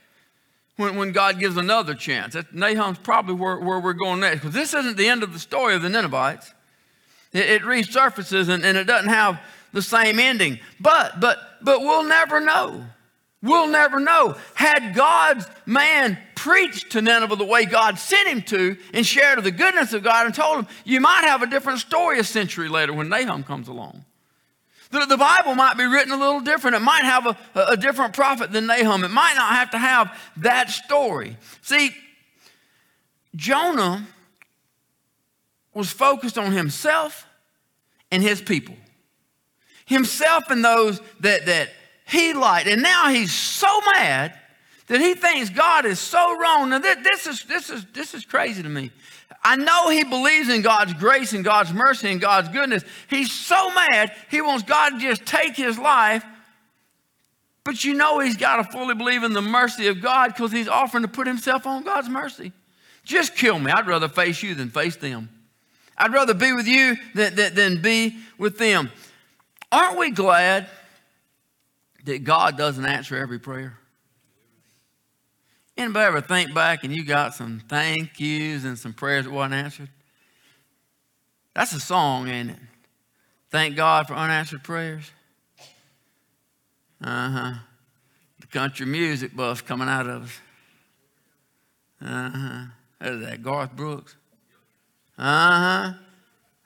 When, 0.78 0.96
when 0.96 1.12
God 1.12 1.40
gives 1.40 1.58
another 1.58 1.94
chance. 1.94 2.36
That, 2.36 2.56
Nahum's 2.56 3.00
probably 3.00 3.36
where, 3.36 3.60
where 3.60 3.82
we're 3.82 3.92
going 3.92 4.22
next. 4.22 4.40
Because 4.40 4.54
this 4.54 4.74
isn't 4.74 4.96
the 4.96 5.10
end 5.10 5.24
of 5.24 5.34
the 5.34 5.40
story 5.40 5.76
of 5.76 5.82
the 5.82 5.90
Ninevites. 5.90 6.54
It, 7.34 7.50
it 7.50 7.62
resurfaces 7.64 8.48
and, 8.48 8.64
and 8.64 8.78
it 8.78 8.86
doesn't 8.86 9.10
have 9.10 9.42
the 9.74 9.82
same 9.82 10.20
ending. 10.20 10.58
But, 10.80 11.20
but, 11.20 11.38
but 11.62 11.82
we'll 11.82 12.06
never 12.06 12.40
know. 12.40 12.86
We'll 13.42 13.68
never 13.68 14.00
know. 14.00 14.38
Had 14.54 14.96
God's 14.96 15.46
man 15.66 16.18
preached 16.36 16.94
to 16.94 17.02
Nineveh 17.02 17.36
the 17.36 17.44
way 17.44 17.66
God 17.66 18.00
sent 18.00 18.30
him 18.30 18.42
to 18.44 18.78
and 18.94 19.06
shared 19.06 19.38
of 19.38 19.44
the 19.44 19.52
goodness 19.52 19.92
of 19.92 20.02
God 20.02 20.28
and 20.28 20.34
told 20.34 20.60
him, 20.60 20.68
you 20.86 21.02
might 21.02 21.26
have 21.26 21.42
a 21.42 21.48
different 21.48 21.80
story 21.80 22.20
a 22.20 22.24
century 22.24 22.70
later 22.70 22.94
when 22.94 23.10
Nahum 23.10 23.44
comes 23.44 23.68
along. 23.68 24.06
The, 24.94 25.08
the 25.08 25.18
Bible 25.18 25.56
might 25.56 25.76
be 25.76 25.86
written 25.86 26.12
a 26.12 26.18
little 26.18 26.40
different. 26.40 26.76
It 26.76 26.82
might 26.82 27.04
have 27.04 27.26
a, 27.26 27.38
a 27.70 27.76
different 27.76 28.14
prophet 28.14 28.52
than 28.52 28.68
Nahum. 28.68 29.04
It 29.04 29.10
might 29.10 29.34
not 29.36 29.54
have 29.56 29.72
to 29.72 29.80
have 29.80 30.16
that 30.38 30.70
story. 30.70 31.36
See, 31.62 31.96
Jonah 33.36 34.06
was 35.74 35.92
focused 35.92 36.38
on 36.38 36.52
himself 36.52 37.26
and 38.12 38.22
his 38.22 38.40
people. 38.40 38.76
Himself 39.86 40.52
and 40.52 40.64
those 40.64 41.02
that, 41.22 41.48
that 41.48 41.70
he 42.06 42.34
liked. 42.34 42.68
And 42.68 42.84
now 42.84 43.10
he's 43.10 43.34
so 43.34 43.82
mad 43.96 44.40
that 44.86 45.02
he 45.02 45.16
thinks 45.16 45.50
God 45.50 45.88
is 45.88 46.00
so 46.00 46.38
wrong. 46.38 46.70
Now, 46.70 46.78
this, 46.78 46.98
this, 47.04 47.26
is, 47.28 47.44
this, 47.46 47.70
is, 47.72 47.86
this 47.94 48.14
is 48.14 48.26
crazy 48.26 48.62
to 48.62 48.70
me. 48.70 48.92
I 49.44 49.56
know 49.56 49.90
he 49.90 50.04
believes 50.04 50.50
in 50.50 50.62
God's 50.62 50.94
grace 50.94 51.34
and 51.34 51.44
God's 51.44 51.72
mercy 51.72 52.12
and 52.12 52.20
God's 52.20 52.50
goodness. 52.50 52.84
He's 53.10 53.32
so 53.32 53.74
mad, 53.74 54.12
he 54.30 54.42
wants 54.42 54.64
God 54.64 54.90
to 54.90 55.00
just 55.00 55.26
take 55.26 55.56
his 55.56 55.78
life. 55.78 56.26
But 57.64 57.86
you 57.86 57.94
know 57.94 58.20
he's 58.20 58.36
got 58.36 58.58
to 58.58 58.64
fully 58.66 58.94
believe 58.94 59.24
in 59.24 59.32
the 59.32 59.42
mercy 59.42 59.88
of 59.88 60.02
God 60.02 60.34
because 60.34 60.52
he's 60.52 60.68
offering 60.68 61.04
to 61.04 61.08
put 61.08 61.28
himself 61.28 61.66
on 61.66 61.84
God's 61.84 62.10
mercy. 62.10 62.52
Just 63.06 63.36
kill 63.36 63.58
me. 63.58 63.72
I'd 63.72 63.88
rather 63.88 64.10
face 64.10 64.44
you 64.44 64.54
than 64.56 64.70
face 64.70 64.98
them. 64.98 65.30
I'd 65.98 66.12
rather 66.12 66.34
be 66.34 66.52
with 66.54 66.68
you 66.68 66.98
than, 67.14 67.36
than, 67.36 67.56
than 67.56 67.82
be 67.82 68.18
with 68.38 68.58
them. 68.58 68.92
Aren't 69.72 69.98
we 69.98 70.12
glad 70.12 70.68
that 72.06 72.24
God 72.24 72.58
doesn't 72.58 72.86
answer 72.86 73.16
every 73.16 73.40
prayer? 73.40 73.78
Anybody 75.76 76.06
ever 76.06 76.22
think 76.22 76.54
back 76.54 76.84
and 76.84 76.94
you 76.94 77.04
got 77.04 77.34
some 77.34 77.62
thank 77.68 78.20
yous 78.20 78.64
and 78.64 78.78
some 78.78 78.94
prayers 78.94 79.26
that 79.26 79.32
weren't 79.32 79.54
answered? 79.54 79.90
That's 81.56 81.74
a 81.74 81.80
song, 81.80 82.28
ain't 82.28 82.52
it? 82.52 82.60
Thank 83.50 83.76
God 83.76 84.08
for 84.08 84.14
unanswered 84.14 84.64
prayers. 84.64 85.12
Uh 87.04 87.30
huh. 87.30 87.54
The 88.40 88.48
country 88.48 88.86
music 88.86 89.36
buff 89.36 89.66
coming 89.66 89.88
out 89.88 90.08
of 90.08 90.24
us. 90.24 90.40
Uh 92.02 92.30
huh. 92.30 92.66
Is 93.02 93.26
that 93.26 93.44
Garth 93.44 93.76
Brooks? 93.76 94.16
Uh 95.18 95.24
huh. 95.24 95.94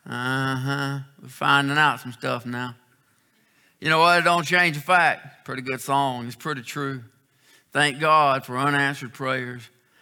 Uh 0.09 0.55
huh. 0.55 0.99
We're 1.21 1.27
finding 1.29 1.77
out 1.77 1.99
some 1.99 2.11
stuff 2.11 2.45
now. 2.45 2.75
You 3.79 3.89
know 3.89 3.99
what? 3.99 4.19
It 4.19 4.23
don't 4.23 4.45
change 4.45 4.75
the 4.75 4.81
fact. 4.81 5.45
Pretty 5.45 5.61
good 5.61 5.81
song. 5.81 6.27
It's 6.27 6.35
pretty 6.35 6.61
true. 6.61 7.03
Thank 7.77 7.99
God 7.99 8.43
for 8.43 8.57
unanswered 8.57 9.13
prayers. 9.13 9.61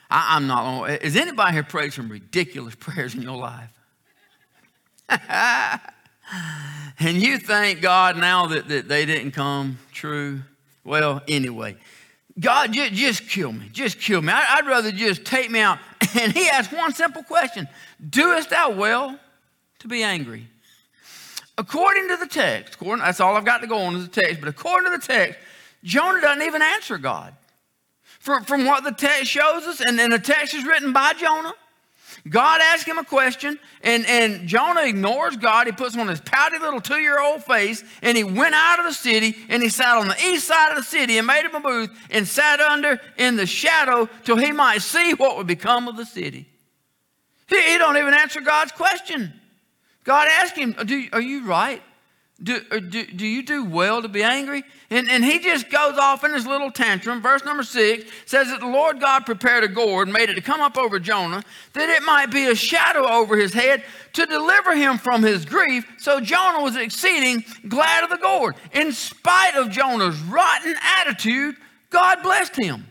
I, 0.10 0.38
am 0.38 0.48
not. 0.48 0.90
Is 1.04 1.18
anybody 1.18 1.52
here 1.52 1.64
prayed 1.64 1.92
some 1.92 2.08
ridiculous 2.08 2.74
prayers 2.80 3.16
in 3.16 3.22
your 3.22 3.36
life? 3.36 3.70
and 7.00 7.22
you 7.22 7.38
thank 7.38 7.82
God 7.82 8.16
now 8.16 8.46
that, 8.46 8.70
that 8.70 8.88
they 8.88 9.06
didn't 9.06 9.32
come 9.32 9.78
true? 9.92 10.40
Well, 10.86 11.22
anyway, 11.28 11.76
God, 12.40 12.72
just, 12.72 12.94
just 12.94 13.28
kill 13.28 13.52
me. 13.52 13.68
Just 13.74 14.00
kill 14.00 14.22
me. 14.22 14.32
I, 14.32 14.62
would 14.62 14.70
rather 14.70 14.94
just 14.94 15.26
take 15.26 15.52
me 15.52 15.60
out. 15.60 15.78
And 16.18 16.32
he 16.32 16.48
asked 16.48 16.72
one 16.72 16.94
simple 16.94 17.24
question 17.24 17.68
Doest 18.10 18.52
thou 18.52 18.70
well 18.70 19.20
to 19.80 19.88
be 19.90 20.02
angry? 20.02 20.48
According 21.58 22.08
to 22.08 22.16
the 22.16 22.28
text, 22.28 22.76
according, 22.76 23.04
that's 23.04 23.20
all 23.20 23.36
I've 23.36 23.44
got 23.44 23.60
to 23.60 23.68
go 23.68 23.80
on 23.80 23.98
is 23.98 24.08
the 24.08 24.22
text, 24.22 24.40
but 24.40 24.48
according 24.48 24.94
to 24.94 24.98
the 24.98 25.06
text, 25.06 25.38
Jonah 25.84 26.22
doesn't 26.22 26.42
even 26.42 26.62
answer 26.62 26.98
God 26.98 27.34
from, 28.26 28.44
from 28.44 28.66
what 28.66 28.84
the 28.84 28.92
text 28.92 29.28
shows 29.28 29.64
us, 29.66 29.82
and, 29.82 30.02
and 30.02 30.12
the 30.12 30.18
text 30.18 30.56
is 30.56 30.66
written 30.66 30.92
by 30.92 31.14
Jonah. 31.14 31.54
God 32.28 32.60
asked 32.60 32.88
him 32.88 32.98
a 32.98 33.04
question, 33.04 33.60
and, 33.84 34.04
and 34.08 34.48
Jonah 34.48 34.82
ignores 34.86 35.38
God. 35.38 35.68
He 35.68 35.74
puts 35.74 35.96
on 35.96 36.08
his 36.08 36.22
pouty 36.22 36.58
little 36.58 36.82
two 36.82 36.98
year 36.98 37.22
old 37.22 37.44
face, 37.44 37.84
and 38.02 38.18
he 38.18 38.24
went 38.24 38.56
out 38.56 38.80
of 38.80 38.86
the 38.86 38.94
city, 38.94 39.36
and 39.48 39.62
he 39.62 39.70
sat 39.70 39.98
on 39.98 40.08
the 40.08 40.20
east 40.26 40.48
side 40.48 40.72
of 40.72 40.78
the 40.78 40.84
city 40.84 41.20
and 41.20 41.28
made 41.28 41.46
him 41.46 41.54
a 41.54 41.60
booth 41.60 41.92
and 42.10 42.28
sat 42.28 42.60
under 42.60 43.00
in 43.18 43.36
the 43.36 43.46
shadow 43.46 44.10
till 44.24 44.38
he 44.38 44.52
might 44.52 44.82
see 44.82 45.14
what 45.14 45.38
would 45.38 45.46
become 45.46 45.88
of 45.88 45.96
the 45.96 46.06
city. 46.06 46.48
He, 47.48 47.62
he 47.62 47.78
don't 47.78 47.96
even 47.96 48.16
answer 48.16 48.42
God's 48.42 48.72
question. 48.72 49.40
God 50.04 50.28
asked 50.40 50.58
him, 50.58 50.76
Are 51.14 51.22
you 51.22 51.46
right? 51.46 51.84
Do, 52.44 52.60
uh, 52.70 52.80
do, 52.80 53.06
do 53.06 53.26
you 53.26 53.44
do 53.44 53.64
well 53.64 54.02
to 54.02 54.10
be 54.10 54.22
angry? 54.22 54.64
And, 54.90 55.10
and 55.10 55.24
he 55.24 55.40
just 55.40 55.70
goes 55.70 55.98
off 55.98 56.26
in 56.26 56.34
his 56.34 56.46
little 56.46 56.70
tantrum. 56.70 57.22
Verse 57.22 57.46
number 57.46 57.64
six 57.64 58.12
says 58.26 58.50
that 58.50 58.60
the 58.60 58.68
Lord 58.68 59.00
God 59.00 59.26
prepared 59.26 59.64
a 59.64 59.70
gourd, 59.70 60.10
made 60.10 60.30
it 60.30 60.34
to 60.36 60.42
come 60.42 60.60
up 60.60 60.78
over 60.78 61.00
Jonah, 61.00 61.44
that 61.74 61.90
it 61.90 62.04
might 62.04 62.32
be 62.32 62.48
a 62.48 62.56
shadow 62.56 63.08
over 63.08 63.38
his 63.38 63.54
head 63.54 63.86
to 64.14 64.26
deliver 64.26 64.76
him 64.76 64.98
from 64.98 65.24
his 65.24 65.46
grief. 65.46 65.86
So 65.98 66.20
Jonah 66.20 66.62
was 66.62 66.76
exceeding 66.76 67.46
glad 67.70 68.04
of 68.04 68.10
the 68.10 68.18
gourd. 68.18 68.56
In 68.74 68.92
spite 68.92 69.56
of 69.56 69.70
Jonah's 69.70 70.20
rotten 70.24 70.76
attitude, 71.00 71.56
God 71.90 72.22
blessed 72.22 72.58
him. 72.58 72.86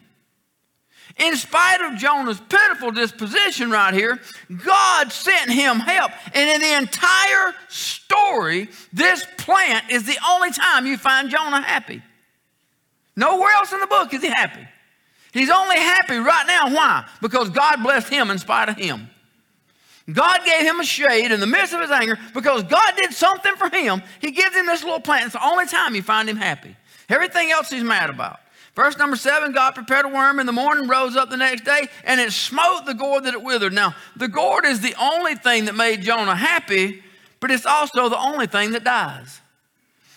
In 1.16 1.37
spite 1.37 1.80
of 1.80 1.97
Jonah's 1.97 2.40
pitiful 2.40 2.90
disposition 2.90 3.71
right 3.71 3.94
here, 3.94 4.21
God 4.64 5.12
sent 5.12 5.50
him 5.50 5.78
help. 5.78 6.11
And 6.35 6.50
in 6.50 6.61
the 6.61 6.76
entire 6.76 7.54
story, 7.68 8.68
this 8.92 9.25
plant 9.38 9.90
is 9.90 10.06
the 10.06 10.18
only 10.28 10.50
time 10.50 10.87
you 10.87 10.97
find 10.97 11.30
Jonah 11.30 11.62
happy. 11.62 12.02
Nowhere 13.16 13.52
else 13.52 13.73
in 13.73 13.78
the 13.78 13.87
book 13.87 14.12
is 14.12 14.23
he 14.23 14.28
happy. 14.28 14.66
He's 15.33 15.50
only 15.50 15.76
happy 15.76 16.16
right 16.16 16.47
now. 16.47 16.75
Why? 16.75 17.04
Because 17.23 17.50
God 17.50 17.83
blessed 17.83 18.09
him 18.09 18.30
in 18.30 18.38
spite 18.38 18.68
of 18.68 18.76
him. 18.76 19.09
God 20.12 20.40
gave 20.44 20.62
him 20.62 20.80
a 20.80 20.85
shade 20.85 21.30
in 21.30 21.40
the 21.40 21.47
midst 21.47 21.73
of 21.73 21.80
his 21.80 21.90
anger 21.90 22.18
because 22.35 22.62
God 22.64 22.92
did 22.97 23.12
something 23.12 23.54
for 23.56 23.68
him. 23.71 24.02
He 24.21 24.33
gives 24.33 24.54
him 24.54 24.66
this 24.66 24.83
little 24.83 25.00
plant. 25.00 25.26
It's 25.26 25.33
the 25.35 25.47
only 25.47 25.66
time 25.66 25.94
you 25.94 26.02
find 26.02 26.28
him 26.28 26.37
happy. 26.37 26.76
Everything 27.09 27.50
else 27.50 27.71
he's 27.71 27.85
mad 27.85 28.11
about. 28.11 28.40
Verse 28.75 28.99
number 28.99 29.16
seven 29.16 29.52
God 29.52 29.75
prepared 29.75 30.04
a 30.04 30.09
worm 30.09 30.40
in 30.40 30.47
the 30.47 30.52
morning, 30.52 30.88
rose 30.88 31.14
up 31.16 31.31
the 31.31 31.37
next 31.37 31.64
day, 31.64 31.88
and 32.04 32.21
it 32.21 32.33
smote 32.33 32.87
the 32.87 32.95
gourd 32.95 33.25
that 33.25 33.35
it 33.35 33.43
withered. 33.43 33.73
Now, 33.73 33.95
the 34.16 34.28
gourd 34.28 34.64
is 34.64 34.81
the 34.81 34.95
only 35.00 35.37
thing 35.37 35.66
that 35.66 35.76
made 35.76 36.02
Jonah 36.02 36.35
happy, 36.35 37.02
but 37.38 37.50
it's 37.50 37.66
also 37.66 38.09
the 38.09 38.19
only 38.19 38.47
thing 38.47 38.73
that 38.73 38.83
dies. 38.83 39.40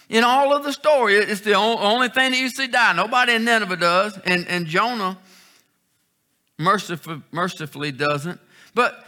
In 0.10 0.24
all 0.24 0.56
of 0.56 0.64
the 0.64 0.74
story, 0.74 1.16
it's 1.16 1.42
the 1.42 1.54
only 1.54 2.10
thing 2.10 2.32
that 2.32 2.40
you 2.40 2.50
see 2.50 2.68
die. 2.68 2.94
Nobody 2.94 3.34
in 3.34 3.44
Nineveh 3.44 3.76
does, 3.76 4.18
and, 4.26 4.48
and 4.48 4.66
Jonah 4.66 5.18
mercifully, 6.58 7.22
mercifully 7.32 7.92
doesn't. 7.92 8.40
But, 8.74 9.06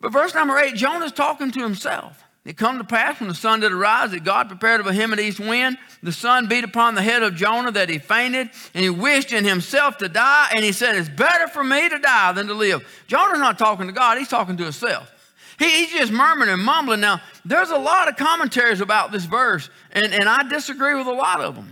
but 0.00 0.12
verse 0.12 0.34
number 0.34 0.56
eight, 0.58 0.76
Jonah's 0.76 1.12
talking 1.12 1.50
to 1.50 1.60
himself. 1.60 2.22
It 2.48 2.56
come 2.56 2.78
to 2.78 2.84
pass 2.84 3.20
when 3.20 3.28
the 3.28 3.34
sun 3.34 3.60
did 3.60 3.72
arise 3.72 4.12
that 4.12 4.24
God 4.24 4.48
prepared 4.48 4.80
of 4.80 4.86
him 4.86 5.12
east 5.20 5.38
wind. 5.38 5.76
The 6.02 6.12
sun 6.12 6.46
beat 6.46 6.64
upon 6.64 6.94
the 6.94 7.02
head 7.02 7.22
of 7.22 7.34
Jonah 7.34 7.72
that 7.72 7.90
he 7.90 7.98
fainted, 7.98 8.48
and 8.72 8.82
he 8.82 8.88
wished 8.88 9.34
in 9.34 9.44
himself 9.44 9.98
to 9.98 10.08
die. 10.08 10.48
And 10.54 10.64
he 10.64 10.72
said, 10.72 10.96
It's 10.96 11.10
better 11.10 11.46
for 11.48 11.62
me 11.62 11.90
to 11.90 11.98
die 11.98 12.32
than 12.32 12.46
to 12.46 12.54
live. 12.54 12.86
Jonah's 13.06 13.38
not 13.38 13.58
talking 13.58 13.86
to 13.86 13.92
God, 13.92 14.16
he's 14.16 14.28
talking 14.28 14.56
to 14.56 14.62
himself. 14.62 15.12
He, 15.58 15.84
he's 15.84 15.92
just 15.92 16.10
murmuring 16.10 16.48
and 16.48 16.62
mumbling. 16.62 17.00
Now, 17.00 17.20
there's 17.44 17.68
a 17.68 17.76
lot 17.76 18.08
of 18.08 18.16
commentaries 18.16 18.80
about 18.80 19.12
this 19.12 19.26
verse, 19.26 19.68
and, 19.92 20.06
and 20.14 20.26
I 20.26 20.48
disagree 20.48 20.94
with 20.94 21.06
a 21.06 21.12
lot 21.12 21.42
of 21.42 21.54
them. 21.54 21.70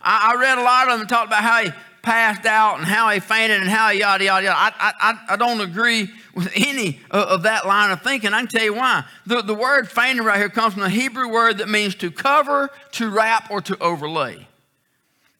I, 0.00 0.34
I 0.34 0.40
read 0.40 0.56
a 0.56 0.62
lot 0.62 0.86
of 0.86 0.92
them 0.92 1.00
and 1.00 1.08
talked 1.08 1.26
about 1.26 1.42
how 1.42 1.64
he 1.64 1.70
passed 2.02 2.46
out 2.46 2.78
and 2.78 2.86
how 2.86 3.08
he 3.08 3.18
fainted 3.18 3.60
and 3.60 3.68
how 3.68 3.88
he 3.88 3.98
yada, 3.98 4.22
yada, 4.22 4.44
yada. 4.44 4.56
I, 4.56 4.92
I, 5.00 5.14
I 5.30 5.36
don't 5.36 5.60
agree 5.60 6.08
with 6.36 6.52
any 6.54 7.00
of 7.10 7.44
that 7.44 7.66
line 7.66 7.90
of 7.90 8.02
thinking. 8.02 8.34
I 8.34 8.40
can 8.40 8.48
tell 8.48 8.62
you 8.62 8.74
why. 8.74 9.04
The, 9.24 9.40
the 9.42 9.54
word 9.54 9.90
fainting 9.90 10.24
right 10.24 10.36
here 10.36 10.50
comes 10.50 10.74
from 10.74 10.82
the 10.82 10.90
Hebrew 10.90 11.28
word 11.28 11.58
that 11.58 11.68
means 11.68 11.94
to 11.96 12.10
cover, 12.10 12.70
to 12.92 13.08
wrap, 13.08 13.50
or 13.50 13.62
to 13.62 13.82
overlay. 13.82 14.46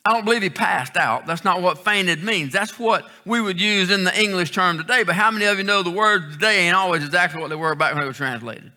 I 0.06 0.12
don't 0.12 0.24
believe 0.24 0.42
he 0.42 0.50
passed 0.50 0.96
out. 0.96 1.26
That's 1.26 1.44
not 1.44 1.60
what 1.60 1.84
fainted 1.84 2.24
means. 2.24 2.52
That's 2.52 2.78
what 2.78 3.10
we 3.24 3.40
would 3.40 3.60
use 3.60 3.90
in 3.90 4.04
the 4.04 4.20
English 4.20 4.52
term 4.52 4.78
today. 4.78 5.02
But 5.02 5.16
how 5.16 5.30
many 5.30 5.44
of 5.44 5.58
you 5.58 5.64
know 5.64 5.82
the 5.82 5.90
words 5.90 6.32
today 6.32 6.66
ain't 6.66 6.76
always 6.76 7.04
exactly 7.04 7.40
what 7.40 7.50
they 7.50 7.56
were 7.56 7.74
back 7.74 7.92
when 7.92 8.00
they 8.00 8.06
were 8.06 8.14
translated? 8.14 8.72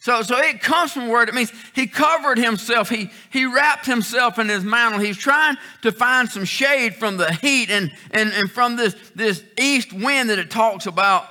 So, 0.00 0.22
so 0.22 0.38
it 0.38 0.60
comes 0.60 0.92
from 0.92 1.08
a 1.08 1.10
word. 1.10 1.28
It 1.28 1.34
means 1.34 1.52
he 1.74 1.86
covered 1.86 2.38
himself. 2.38 2.88
He, 2.88 3.10
he 3.30 3.46
wrapped 3.46 3.84
himself 3.84 4.38
in 4.38 4.48
his 4.48 4.62
mantle. 4.62 5.00
He's 5.00 5.18
trying 5.18 5.56
to 5.82 5.90
find 5.90 6.28
some 6.28 6.44
shade 6.44 6.94
from 6.94 7.16
the 7.16 7.32
heat 7.32 7.68
and, 7.70 7.90
and, 8.12 8.30
and 8.32 8.50
from 8.50 8.76
this, 8.76 8.94
this 9.16 9.42
east 9.58 9.92
wind 9.92 10.30
that 10.30 10.38
it 10.38 10.50
talks 10.50 10.86
about. 10.86 11.30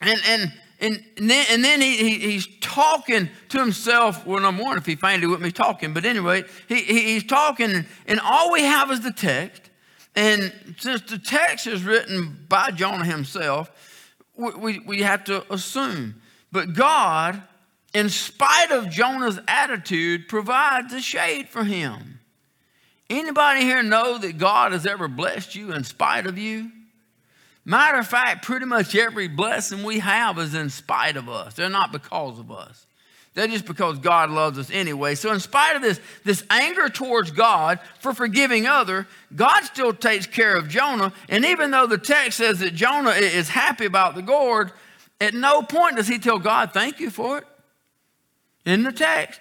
And, 0.00 0.20
and, 0.26 0.52
and, 0.80 1.04
and 1.16 1.30
then, 1.30 1.46
and 1.50 1.64
then 1.64 1.80
he, 1.80 1.96
he, 1.96 2.18
he's 2.32 2.48
talking 2.60 3.30
to 3.48 3.58
himself. 3.58 4.26
Well, 4.26 4.40
number 4.40 4.62
one, 4.62 4.78
if 4.78 4.86
he 4.86 4.96
fainted 4.96 5.30
with 5.30 5.40
me 5.40 5.50
talking. 5.50 5.94
But 5.94 6.04
anyway, 6.04 6.44
he, 6.68 6.82
he's 6.82 7.24
talking, 7.24 7.86
and 8.06 8.20
all 8.20 8.52
we 8.52 8.62
have 8.62 8.90
is 8.90 9.00
the 9.00 9.12
text. 9.12 9.62
And 10.14 10.52
since 10.78 11.02
the 11.02 11.18
text 11.18 11.66
is 11.66 11.82
written 11.82 12.46
by 12.48 12.70
Jonah 12.70 13.04
himself, 13.04 13.70
we, 14.36 14.50
we, 14.54 14.78
we 14.80 15.02
have 15.02 15.24
to 15.24 15.50
assume 15.52 16.20
but 16.56 16.72
God, 16.72 17.42
in 17.92 18.08
spite 18.08 18.70
of 18.70 18.88
Jonah's 18.88 19.38
attitude, 19.46 20.26
provides 20.26 20.92
a 20.94 21.02
shade 21.02 21.50
for 21.50 21.64
him. 21.64 22.20
Anybody 23.10 23.60
here 23.60 23.82
know 23.82 24.16
that 24.16 24.38
God 24.38 24.72
has 24.72 24.86
ever 24.86 25.06
blessed 25.06 25.54
you 25.54 25.72
in 25.72 25.84
spite 25.84 26.26
of 26.26 26.38
you? 26.38 26.70
Matter 27.68 27.98
of 27.98 28.06
fact, 28.06 28.44
pretty 28.44 28.64
much 28.64 28.94
every 28.94 29.26
blessing 29.26 29.82
we 29.82 29.98
have 29.98 30.38
is 30.38 30.54
in 30.54 30.70
spite 30.70 31.16
of 31.16 31.28
us. 31.28 31.54
They're 31.54 31.68
not 31.68 31.90
because 31.90 32.38
of 32.38 32.52
us. 32.52 32.86
They're 33.34 33.48
just 33.48 33.66
because 33.66 33.98
God 33.98 34.30
loves 34.30 34.56
us 34.56 34.70
anyway. 34.70 35.16
So, 35.16 35.32
in 35.32 35.40
spite 35.40 35.74
of 35.74 35.82
this, 35.82 36.00
this 36.22 36.44
anger 36.48 36.88
towards 36.88 37.32
God 37.32 37.80
for 37.98 38.14
forgiving 38.14 38.68
other, 38.68 39.08
God 39.34 39.62
still 39.62 39.92
takes 39.92 40.26
care 40.26 40.54
of 40.54 40.68
Jonah. 40.68 41.12
And 41.28 41.44
even 41.44 41.72
though 41.72 41.88
the 41.88 41.98
text 41.98 42.38
says 42.38 42.60
that 42.60 42.72
Jonah 42.72 43.10
is 43.10 43.48
happy 43.48 43.84
about 43.84 44.14
the 44.14 44.22
gourd, 44.22 44.70
at 45.20 45.34
no 45.34 45.60
point 45.60 45.96
does 45.96 46.06
he 46.06 46.20
tell 46.20 46.38
God, 46.38 46.72
thank 46.72 47.00
you 47.00 47.10
for 47.10 47.38
it. 47.38 47.44
In 48.64 48.84
the 48.84 48.92
text, 48.92 49.40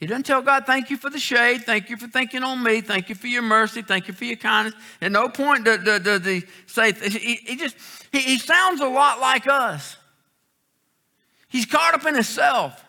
he 0.00 0.06
doesn't 0.06 0.24
tell 0.24 0.40
God, 0.40 0.64
thank 0.64 0.88
you 0.88 0.96
for 0.96 1.10
the 1.10 1.18
shade, 1.18 1.64
thank 1.66 1.90
you 1.90 1.98
for 1.98 2.06
thinking 2.08 2.42
on 2.42 2.62
me, 2.62 2.80
thank 2.80 3.10
you 3.10 3.14
for 3.14 3.26
your 3.26 3.42
mercy, 3.42 3.82
thank 3.82 4.08
you 4.08 4.14
for 4.14 4.24
your 4.24 4.36
kindness. 4.36 4.74
At 5.02 5.12
no 5.12 5.28
point 5.28 5.66
does, 5.66 6.24
he 6.24 6.42
say, 6.66 6.92
he, 6.92 7.34
he 7.34 7.56
just, 7.56 7.76
he, 8.10 8.20
he 8.20 8.38
sounds 8.38 8.80
a 8.80 8.88
lot 8.88 9.20
like 9.20 9.46
us. 9.46 9.98
He's 11.48 11.66
caught 11.66 11.92
up 11.92 12.06
in 12.06 12.14
himself. 12.14 12.82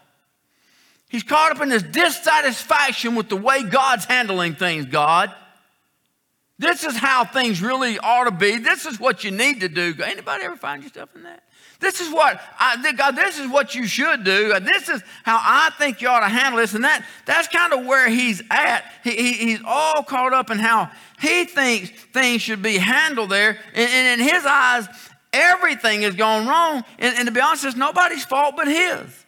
He's 1.09 1.23
caught 1.23 1.51
up 1.51 1.61
in 1.61 1.69
his 1.69 1.83
dissatisfaction 1.83 3.15
with 3.15 3.27
the 3.27 3.35
way 3.35 3.63
God's 3.63 4.05
handling 4.05 4.55
things, 4.55 4.85
God. 4.85 5.35
This 6.57 6.85
is 6.85 6.95
how 6.95 7.25
things 7.25 7.61
really 7.61 7.99
ought 7.99 8.25
to 8.25 8.31
be. 8.31 8.57
This 8.59 8.85
is 8.85 9.01
what 9.01 9.25
you 9.25 9.31
need 9.31 9.59
to 9.61 9.67
do. 9.67 9.93
Anybody 10.01 10.45
ever 10.45 10.55
find 10.55 10.81
yourself 10.81 11.09
in 11.13 11.23
that? 11.23 11.43
This 11.81 11.99
is 11.99 12.13
what 12.13 12.39
I, 12.59 12.93
God, 12.93 13.15
this 13.15 13.39
is 13.39 13.47
what 13.47 13.73
you 13.73 13.87
should 13.87 14.23
do. 14.23 14.57
This 14.59 14.87
is 14.87 15.01
how 15.23 15.39
I 15.43 15.71
think 15.79 15.99
you 15.99 16.07
ought 16.07 16.19
to 16.19 16.29
handle 16.29 16.59
this. 16.59 16.75
And 16.75 16.83
that, 16.83 17.03
that's 17.25 17.47
kind 17.47 17.73
of 17.73 17.85
where 17.85 18.07
he's 18.07 18.41
at. 18.51 18.85
He, 19.03 19.11
he, 19.11 19.33
he's 19.33 19.61
all 19.65 20.03
caught 20.03 20.31
up 20.31 20.51
in 20.51 20.59
how 20.59 20.91
he 21.19 21.45
thinks 21.45 21.89
things 22.13 22.43
should 22.43 22.61
be 22.61 22.77
handled 22.77 23.31
there. 23.31 23.57
And, 23.73 23.89
and 23.89 24.21
in 24.21 24.27
his 24.27 24.45
eyes, 24.45 24.87
everything 25.33 26.03
has 26.03 26.15
gone 26.15 26.47
wrong. 26.47 26.83
And, 26.99 27.17
and 27.17 27.25
to 27.27 27.31
be 27.31 27.41
honest, 27.41 27.65
it's 27.65 27.75
nobody's 27.75 28.25
fault 28.25 28.55
but 28.55 28.67
his. 28.67 29.25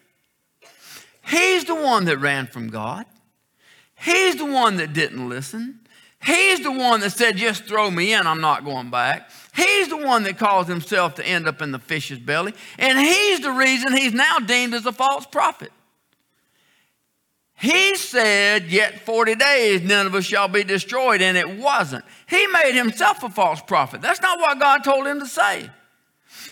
He's 1.26 1.66
the 1.66 1.76
one 1.76 2.06
that 2.06 2.20
ran 2.20 2.46
from 2.46 2.70
God. 2.70 3.06
He's 3.96 4.36
the 4.36 4.46
one 4.46 4.78
that 4.78 4.94
didn't 4.94 5.28
listen. 5.28 5.80
He's 6.24 6.62
the 6.62 6.72
one 6.72 7.00
that 7.00 7.12
said, 7.12 7.36
just 7.36 7.66
throw 7.66 7.89
me 7.89 8.13
in, 8.13 8.28
I'm 8.28 8.42
not 8.42 8.63
going 8.63 8.89
back. 8.89 9.30
He's 9.56 9.89
the 9.89 9.98
one 9.98 10.24
that 10.24 10.39
caused 10.39 10.68
himself 10.68 11.16
to 11.16 11.26
end 11.26 11.48
up 11.48 11.62
in 11.62 11.72
the 11.72 11.80
fish's 11.80 12.18
belly. 12.18 12.54
And 12.80 12.98
he's 12.98 13.39
the 13.42 13.52
reason 13.52 13.96
he's 13.96 14.13
now 14.13 14.39
deemed 14.39 14.74
as 14.74 14.86
a 14.86 14.92
false 14.92 15.26
prophet. 15.28 15.72
He 17.56 17.96
said, 17.96 18.72
Yet 18.72 19.06
40 19.06 19.36
days, 19.36 19.82
Nineveh 19.82 20.22
shall 20.22 20.48
be 20.48 20.63
destroyed, 20.63 21.22
and 21.22 21.38
it 21.38 21.58
wasn't. 21.58 22.04
He 22.28 22.46
made 22.48 22.74
himself 22.74 23.24
a 23.24 23.30
false 23.30 23.62
prophet. 23.62 24.02
That's 24.02 24.22
not 24.22 24.39
what 24.39 24.60
God 24.60 24.84
told 24.84 25.06
him 25.06 25.20
to 25.20 25.28
say. 25.28 25.70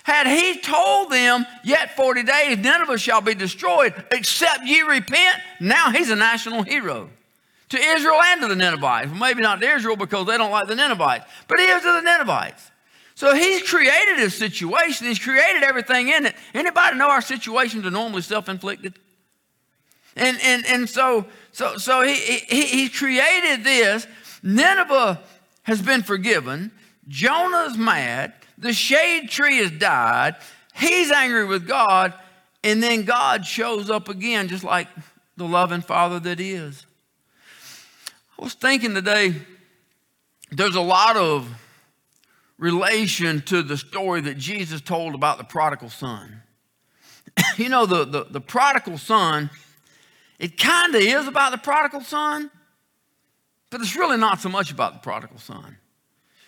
Had 0.03 0.27
he 0.27 0.59
told 0.61 1.11
them, 1.11 1.45
Yet 1.63 1.95
40 1.97 2.23
days, 2.23 2.57
Nineveh 2.59 2.97
shall 2.97 3.21
be 3.21 3.33
destroyed, 3.33 3.93
except 4.11 4.63
ye 4.63 4.81
repent, 4.81 5.37
now 5.59 5.91
he's 5.91 6.11
a 6.11 6.15
national 6.15 6.63
hero 6.63 7.09
to 7.69 7.77
Israel 7.77 8.21
and 8.21 8.41
to 8.41 8.47
the 8.47 8.55
Ninevites. 8.55 9.11
Maybe 9.11 9.41
not 9.41 9.59
to 9.59 9.69
Israel 9.69 9.95
because 9.95 10.27
they 10.27 10.37
don't 10.37 10.51
like 10.51 10.67
the 10.67 10.75
Ninevites, 10.75 11.25
but 11.47 11.59
he 11.59 11.65
is 11.65 11.81
to 11.81 11.91
the 11.91 12.01
Ninevites. 12.01 12.70
So 13.21 13.35
he's 13.35 13.61
created 13.61 14.17
his 14.17 14.35
situation. 14.35 15.05
He's 15.05 15.19
created 15.19 15.61
everything 15.61 16.09
in 16.09 16.25
it. 16.25 16.35
Anybody 16.55 16.97
know 16.97 17.11
our 17.11 17.21
situations 17.21 17.85
are 17.85 17.91
normally 17.91 18.23
self-inflicted? 18.23 18.97
And, 20.15 20.39
and, 20.41 20.65
and 20.65 20.89
so, 20.89 21.27
so, 21.51 21.77
so 21.77 22.01
he, 22.01 22.15
he, 22.15 22.65
he 22.65 22.89
created 22.89 23.63
this. 23.63 24.07
Nineveh 24.41 25.21
has 25.61 25.83
been 25.83 26.01
forgiven. 26.01 26.71
Jonah's 27.09 27.77
mad. 27.77 28.33
The 28.57 28.73
shade 28.73 29.29
tree 29.29 29.57
has 29.57 29.69
died. 29.69 30.35
He's 30.73 31.11
angry 31.11 31.45
with 31.45 31.67
God. 31.67 32.15
And 32.63 32.81
then 32.81 33.03
God 33.03 33.45
shows 33.45 33.91
up 33.91 34.09
again, 34.09 34.47
just 34.47 34.63
like 34.63 34.87
the 35.37 35.45
loving 35.45 35.81
father 35.81 36.19
that 36.21 36.39
he 36.39 36.53
is. 36.53 36.87
I 38.39 38.45
was 38.45 38.55
thinking 38.55 38.95
today, 38.95 39.35
there's 40.51 40.75
a 40.75 40.81
lot 40.81 41.17
of 41.17 41.47
relation 42.61 43.41
to 43.41 43.63
the 43.63 43.75
story 43.75 44.21
that 44.21 44.37
Jesus 44.37 44.81
told 44.81 45.15
about 45.15 45.39
the 45.39 45.43
prodigal 45.43 45.89
son. 45.89 46.43
you 47.57 47.67
know, 47.67 47.85
the, 47.87 48.05
the, 48.05 48.23
the 48.29 48.39
prodigal 48.39 48.99
son, 48.99 49.49
it 50.39 50.57
kind 50.57 50.93
of 50.93 51.01
is 51.01 51.27
about 51.27 51.51
the 51.51 51.57
prodigal 51.57 52.01
son, 52.01 52.51
but 53.71 53.81
it's 53.81 53.95
really 53.95 54.17
not 54.17 54.39
so 54.39 54.47
much 54.47 54.71
about 54.71 54.93
the 54.93 54.99
prodigal 54.99 55.39
son. 55.39 55.77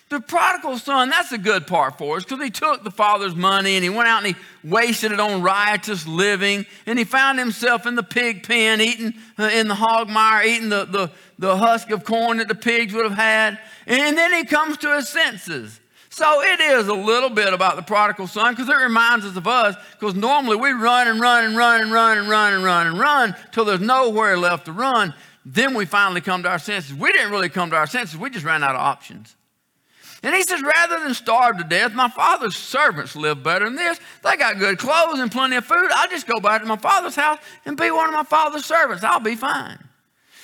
The 0.09 0.19
prodigal 0.19 0.77
son, 0.77 1.09
that's 1.09 1.31
a 1.31 1.39
good 1.39 1.65
part 1.65 1.97
for 1.97 2.17
us 2.17 2.23
because 2.23 2.43
he 2.43 2.51
took 2.51 2.83
the 2.83 2.91
father's 2.91 3.33
money 3.33 3.73
and 3.73 3.83
he 3.83 3.89
went 3.89 4.07
out 4.07 4.23
and 4.23 4.35
he 4.35 4.69
wasted 4.69 5.11
it 5.11 5.19
on 5.19 5.41
riotous 5.41 6.05
living 6.05 6.67
and 6.85 6.99
he 6.99 7.05
found 7.05 7.39
himself 7.39 7.87
in 7.87 7.95
the 7.95 8.03
pig 8.03 8.43
pen 8.43 8.81
eating 8.81 9.15
uh, 9.39 9.49
in 9.51 9.67
the 9.67 9.73
hog 9.73 10.09
mire, 10.09 10.45
eating 10.45 10.69
the, 10.69 10.85
the, 10.85 11.11
the 11.39 11.57
husk 11.57 11.89
of 11.89 12.03
corn 12.03 12.37
that 12.37 12.47
the 12.47 12.53
pigs 12.53 12.93
would 12.93 13.05
have 13.05 13.17
had. 13.17 13.57
And 13.87 14.15
then 14.15 14.31
he 14.33 14.45
comes 14.45 14.77
to 14.79 14.95
his 14.95 15.09
senses. 15.09 15.79
So 16.13 16.43
it 16.43 16.59
is 16.59 16.89
a 16.89 16.93
little 16.93 17.31
bit 17.31 17.55
about 17.55 17.75
the 17.75 17.81
prodigal 17.81 18.27
son 18.27 18.53
because 18.53 18.69
it 18.69 18.75
reminds 18.75 19.25
us 19.25 19.35
of 19.35 19.47
us 19.47 19.75
because 19.93 20.13
normally 20.13 20.57
we 20.57 20.69
run 20.69 21.07
and 21.07 21.19
run 21.19 21.43
and 21.43 21.57
run 21.57 21.81
and 21.81 21.91
run 21.91 22.19
and 22.19 22.29
run 22.29 22.53
and 22.53 22.63
run 22.63 22.85
and 22.85 22.99
run 22.99 23.35
till 23.51 23.65
there's 23.65 23.79
nowhere 23.79 24.37
left 24.37 24.65
to 24.65 24.73
run. 24.73 25.15
Then 25.43 25.73
we 25.73 25.85
finally 25.85 26.21
come 26.21 26.43
to 26.43 26.49
our 26.49 26.59
senses. 26.59 26.93
We 26.93 27.11
didn't 27.11 27.31
really 27.31 27.49
come 27.49 27.71
to 27.71 27.75
our 27.75 27.87
senses, 27.87 28.15
we 28.15 28.29
just 28.29 28.45
ran 28.45 28.63
out 28.63 28.75
of 28.75 28.81
options. 28.81 29.35
And 30.21 30.35
he 30.35 30.43
says, 30.43 30.61
rather 30.61 30.99
than 31.03 31.15
starve 31.15 31.57
to 31.57 31.63
death, 31.63 31.95
my 31.95 32.09
father's 32.09 32.55
servants 32.55 33.15
live 33.15 33.41
better 33.41 33.65
than 33.65 33.75
this. 33.75 33.99
They 34.23 34.37
got 34.37 34.59
good 34.59 34.77
clothes 34.77 35.17
and 35.17 35.31
plenty 35.31 35.55
of 35.55 35.65
food. 35.65 35.89
I'll 35.95 36.09
just 36.09 36.27
go 36.27 36.39
back 36.39 36.61
to 36.61 36.67
my 36.67 36.77
father's 36.77 37.15
house 37.15 37.39
and 37.65 37.75
be 37.75 37.89
one 37.89 38.07
of 38.07 38.13
my 38.13 38.23
father's 38.23 38.65
servants. 38.65 39.03
I'll 39.03 39.19
be 39.19 39.35
fine. 39.35 39.79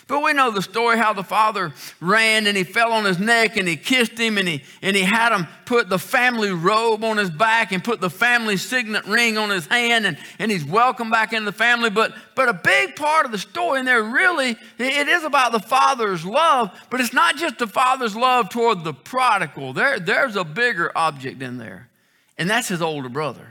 But 0.10 0.24
we 0.24 0.34
know 0.34 0.50
the 0.50 0.64
story 0.64 0.98
how 0.98 1.14
the 1.14 1.24
father 1.24 1.72
ran 2.02 2.48
and 2.48 2.58
he 2.58 2.64
fell 2.64 2.94
on 2.94 3.06
his 3.06 3.20
neck 3.20 3.58
and 3.58 3.68
he 3.68 3.78
kissed 3.78 4.18
him 4.18 4.40
and 4.40 4.48
he, 4.48 4.64
and 4.82 4.96
he 4.96 5.04
had 5.04 5.32
him 5.32 5.46
put 5.68 5.88
the 5.88 6.00
family 6.00 6.52
robe 6.52 7.04
on 7.04 7.18
his 7.18 7.30
back 7.30 7.72
and 7.72 7.84
put 7.84 8.02
the 8.02 8.10
family 8.10 8.58
signet 8.58 9.06
ring 9.06 9.38
on 9.38 9.52
his 9.52 9.68
hand 9.68 10.08
and, 10.08 10.18
and 10.40 10.50
he's 10.50 10.66
welcome 10.66 11.12
back 11.12 11.32
into 11.32 11.46
the 11.46 11.52
family. 11.52 11.92
But, 11.92 12.16
but 12.34 12.50
a 12.50 12.54
big 12.54 12.96
part 12.96 13.28
of 13.28 13.32
the 13.32 13.38
story 13.38 13.82
in 13.82 13.86
there 13.86 14.02
really, 14.02 14.58
it 14.80 15.08
is 15.08 15.24
about 15.24 15.52
the 15.52 15.60
father's 15.60 16.26
love, 16.26 16.72
but 16.90 17.00
it's 17.00 17.14
not 17.14 17.38
just 17.38 17.60
the 17.60 17.68
father's 17.68 18.16
love 18.16 18.50
toward 18.50 18.84
the 18.84 18.96
prodigal. 18.96 19.74
There, 19.74 20.00
there's 20.00 20.36
a 20.36 20.44
bigger 20.44 20.92
object 20.98 21.40
in 21.44 21.60
there, 21.60 21.88
and 22.36 22.50
that's 22.50 22.68
his 22.68 22.82
older 22.82 23.10
brother. 23.10 23.49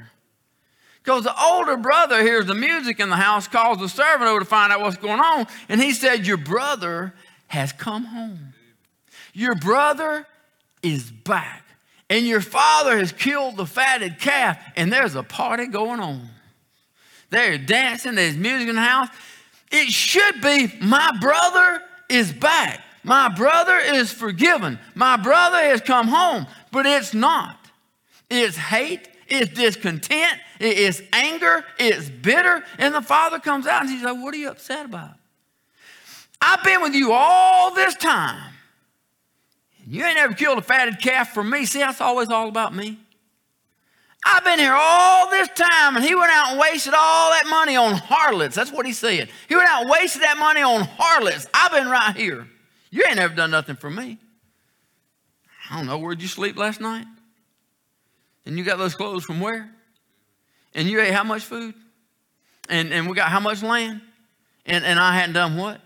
Because 1.09 1.25
the 1.25 1.43
older 1.43 1.79
brother 1.79 2.21
hears 2.21 2.45
the 2.45 2.55
music 2.55 3.01
in 3.01 3.09
the 3.09 3.17
house, 3.17 3.49
calls 3.49 3.79
the 3.79 3.89
servant 3.89 4.29
over 4.29 4.41
to 4.41 4.45
find 4.45 4.71
out 4.71 4.83
what's 4.83 4.99
going 4.99 5.21
on, 5.21 5.47
and 5.71 5.81
he 5.81 5.95
said, 5.95 6.27
Your 6.27 6.37
brother 6.37 7.15
has 7.47 7.73
come 7.73 8.05
home. 8.05 8.53
Your 9.33 9.55
brother 9.55 10.27
is 10.83 11.11
back. 11.11 11.65
And 12.11 12.27
your 12.27 12.43
father 12.43 12.99
has 12.99 13.11
killed 13.11 13.57
the 13.57 13.65
fatted 13.65 14.19
calf, 14.19 14.63
and 14.77 14.93
there's 14.93 15.15
a 15.15 15.23
party 15.23 15.69
going 15.69 15.99
on. 15.99 16.29
They're 17.31 17.57
dancing, 17.57 18.17
there's 18.17 18.37
music 18.37 18.69
in 18.69 18.75
the 18.75 18.83
house. 18.83 19.09
It 19.73 19.89
should 19.89 20.43
be, 20.43 20.71
My 20.83 21.17
brother 21.23 21.85
is 22.11 22.35
back. 22.35 22.83
My 23.03 23.31
brother 23.31 23.79
is 23.79 24.13
forgiven. 24.13 24.79
My 24.95 25.17
brother 25.17 25.57
has 25.57 25.81
come 25.81 26.09
home. 26.09 26.47
But 26.71 26.85
it's 26.85 27.15
not. 27.15 27.58
It's 28.31 28.57
hate, 28.57 29.09
it's 29.27 29.53
discontent, 29.53 30.39
it's 30.61 31.01
anger, 31.13 31.65
it's 31.79 32.09
bitter. 32.09 32.65
And 32.79 32.95
the 32.95 33.03
father 33.03 33.39
comes 33.39 33.67
out 33.67 33.83
and 33.83 33.91
he's 33.91 34.03
like, 34.03 34.17
What 34.17 34.35
are 34.35 34.39
you 34.39 34.51
upset 34.51 34.87
about? 34.87 35.15
I've 36.41 36.63
been 36.63 36.83
with 36.83 36.95
you 36.95 37.13
all 37.13 37.75
this 37.75 37.95
time. 37.95 38.53
You 39.87 40.05
ain't 40.05 40.19
ever 40.19 40.35
killed 40.35 40.59
a 40.59 40.63
fatted 40.63 41.01
calf 41.01 41.33
for 41.33 41.43
me. 41.43 41.65
See, 41.65 41.79
that's 41.79 42.01
always 42.01 42.29
all 42.29 42.49
about 42.49 42.75
me. 42.75 42.99
I've 44.25 44.45
been 44.45 44.59
here 44.59 44.75
all 44.75 45.31
this 45.31 45.49
time, 45.55 45.97
and 45.97 46.05
he 46.05 46.15
went 46.15 46.31
out 46.31 46.51
and 46.51 46.61
wasted 46.61 46.93
all 46.95 47.31
that 47.31 47.47
money 47.49 47.77
on 47.77 47.95
harlots. 47.95 48.55
That's 48.55 48.73
what 48.73 48.85
he's 48.85 48.99
saying. 48.99 49.29
He 49.49 49.55
went 49.55 49.69
out 49.69 49.83
and 49.83 49.91
wasted 49.91 50.23
that 50.23 50.37
money 50.39 50.61
on 50.61 50.83
harlots. 50.83 51.47
I've 51.55 51.73
been 51.73 51.89
right 51.89 52.15
here. 52.17 52.47
You 52.91 53.05
ain't 53.09 53.19
ever 53.19 53.35
done 53.35 53.51
nothing 53.51 53.77
for 53.77 53.91
me. 53.91 54.19
I 55.71 55.77
don't 55.77 55.87
know, 55.87 55.99
where'd 55.99 56.21
you 56.21 56.29
sleep 56.29 56.57
last 56.57 56.81
night? 56.81 57.07
And 58.49 58.57
you 58.57 58.65
got 58.65 58.79
those 58.79 58.95
clothes 58.95 59.25
from 59.25 59.41
where? 59.41 59.71
And 60.75 60.89
you 60.89 61.03
ate 61.03 61.13
how 61.13 61.23
much 61.23 61.43
food? 61.43 61.75
And, 62.71 62.95
and 62.95 63.07
we 63.07 63.15
got 63.15 63.29
how 63.29 63.41
much 63.41 63.63
land? 63.63 64.01
And, 64.65 64.87
and 64.87 64.99
I 64.99 65.15
hadn't 65.15 65.35
done 65.35 65.59
what? 65.59 65.83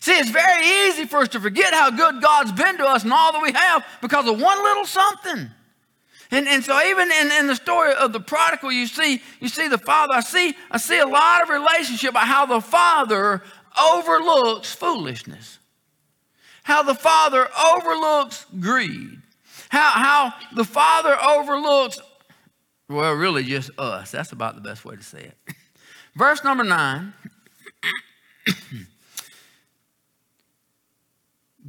See, 0.00 0.12
it's 0.12 0.28
very 0.28 0.88
easy 0.88 1.06
for 1.06 1.20
us 1.20 1.28
to 1.28 1.40
forget 1.40 1.72
how 1.72 1.90
good 1.90 2.20
God's 2.20 2.52
been 2.52 2.76
to 2.76 2.84
us 2.84 3.02
and 3.02 3.12
all 3.14 3.32
that 3.32 3.42
we 3.42 3.52
have 3.52 3.82
because 4.02 4.28
of 4.28 4.38
one 4.38 4.62
little 4.62 4.84
something. 4.84 5.48
And, 6.30 6.46
and 6.46 6.62
so 6.62 6.78
even 6.86 7.10
in, 7.10 7.32
in 7.32 7.46
the 7.46 7.56
story 7.56 7.94
of 7.94 8.12
the 8.12 8.20
prodigal, 8.20 8.70
you 8.70 8.86
see, 8.86 9.22
you 9.40 9.48
see 9.48 9.68
the 9.68 9.78
father. 9.78 10.12
I 10.12 10.20
see, 10.20 10.54
I 10.70 10.76
see 10.76 10.98
a 10.98 11.06
lot 11.06 11.42
of 11.42 11.48
relationship 11.48 12.10
about 12.10 12.26
how 12.26 12.44
the 12.44 12.60
father 12.60 13.42
overlooks 13.82 14.74
foolishness. 14.74 15.58
How 16.64 16.82
the 16.82 16.94
father 16.94 17.48
overlooks 17.74 18.44
greed. 18.60 19.17
How, 19.68 19.90
how 19.90 20.32
the 20.54 20.64
father 20.64 21.16
overlooks, 21.22 22.00
well, 22.88 23.12
really 23.12 23.44
just 23.44 23.70
us. 23.78 24.10
That's 24.12 24.32
about 24.32 24.54
the 24.54 24.62
best 24.62 24.84
way 24.84 24.96
to 24.96 25.02
say 25.02 25.20
it. 25.20 25.36
Verse 26.14 26.42
number 26.42 26.64
nine. 26.64 27.12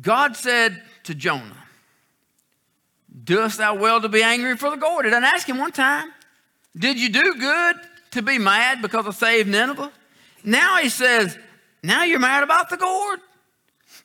God 0.02 0.38
said 0.38 0.82
to 1.04 1.14
Jonah, 1.14 1.66
Doest 3.24 3.58
thou 3.58 3.76
well 3.76 4.00
to 4.00 4.08
be 4.08 4.24
angry 4.24 4.56
for 4.56 4.70
the 4.70 4.78
gourd? 4.78 5.04
He 5.06 5.12
doesn't 5.12 5.26
ask 5.26 5.48
him 5.48 5.58
one 5.58 5.74
time. 5.74 6.10
Did 6.78 7.00
you 7.00 7.10
do 7.10 7.36
good 7.36 7.76
to 8.12 8.22
be 8.22 8.38
mad 8.38 8.82
because 8.82 9.06
I 9.06 9.12
saved 9.12 9.50
Nineveh? 9.50 9.92
Now 10.44 10.78
he 10.78 10.88
says, 10.88 11.38
Now 11.84 12.06
you're 12.06 12.20
mad 12.20 12.44
about 12.44 12.70
the 12.70 12.78
gourd. 12.78 13.20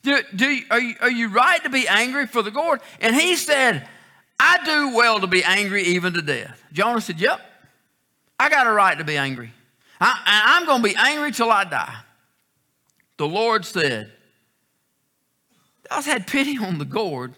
Do, 0.03 0.19
do, 0.35 0.59
are, 0.69 0.79
you, 0.79 0.95
are 1.01 1.11
you 1.11 1.29
right 1.29 1.63
to 1.63 1.69
be 1.69 1.87
angry 1.87 2.27
for 2.27 2.41
the 2.41 2.51
gourd? 2.51 2.81
And 3.01 3.15
he 3.15 3.35
said, 3.35 3.87
I 4.39 4.63
do 4.65 4.95
well 4.95 5.19
to 5.19 5.27
be 5.27 5.43
angry 5.43 5.83
even 5.83 6.13
to 6.13 6.21
death. 6.21 6.63
Jonah 6.73 7.01
said, 7.01 7.19
Yep, 7.19 7.39
I 8.39 8.49
got 8.49 8.67
a 8.67 8.71
right 8.71 8.97
to 8.97 9.03
be 9.03 9.17
angry. 9.17 9.51
I, 9.99 10.57
I'm 10.57 10.65
going 10.65 10.81
to 10.81 10.89
be 10.89 10.95
angry 10.97 11.31
till 11.31 11.49
I 11.49 11.63
die. 11.63 11.95
The 13.17 13.27
Lord 13.27 13.65
said, 13.65 14.11
Thou 15.89 15.95
hast 15.95 16.07
had 16.07 16.27
pity 16.27 16.57
on 16.57 16.77
the 16.77 16.85
gourd 16.85 17.35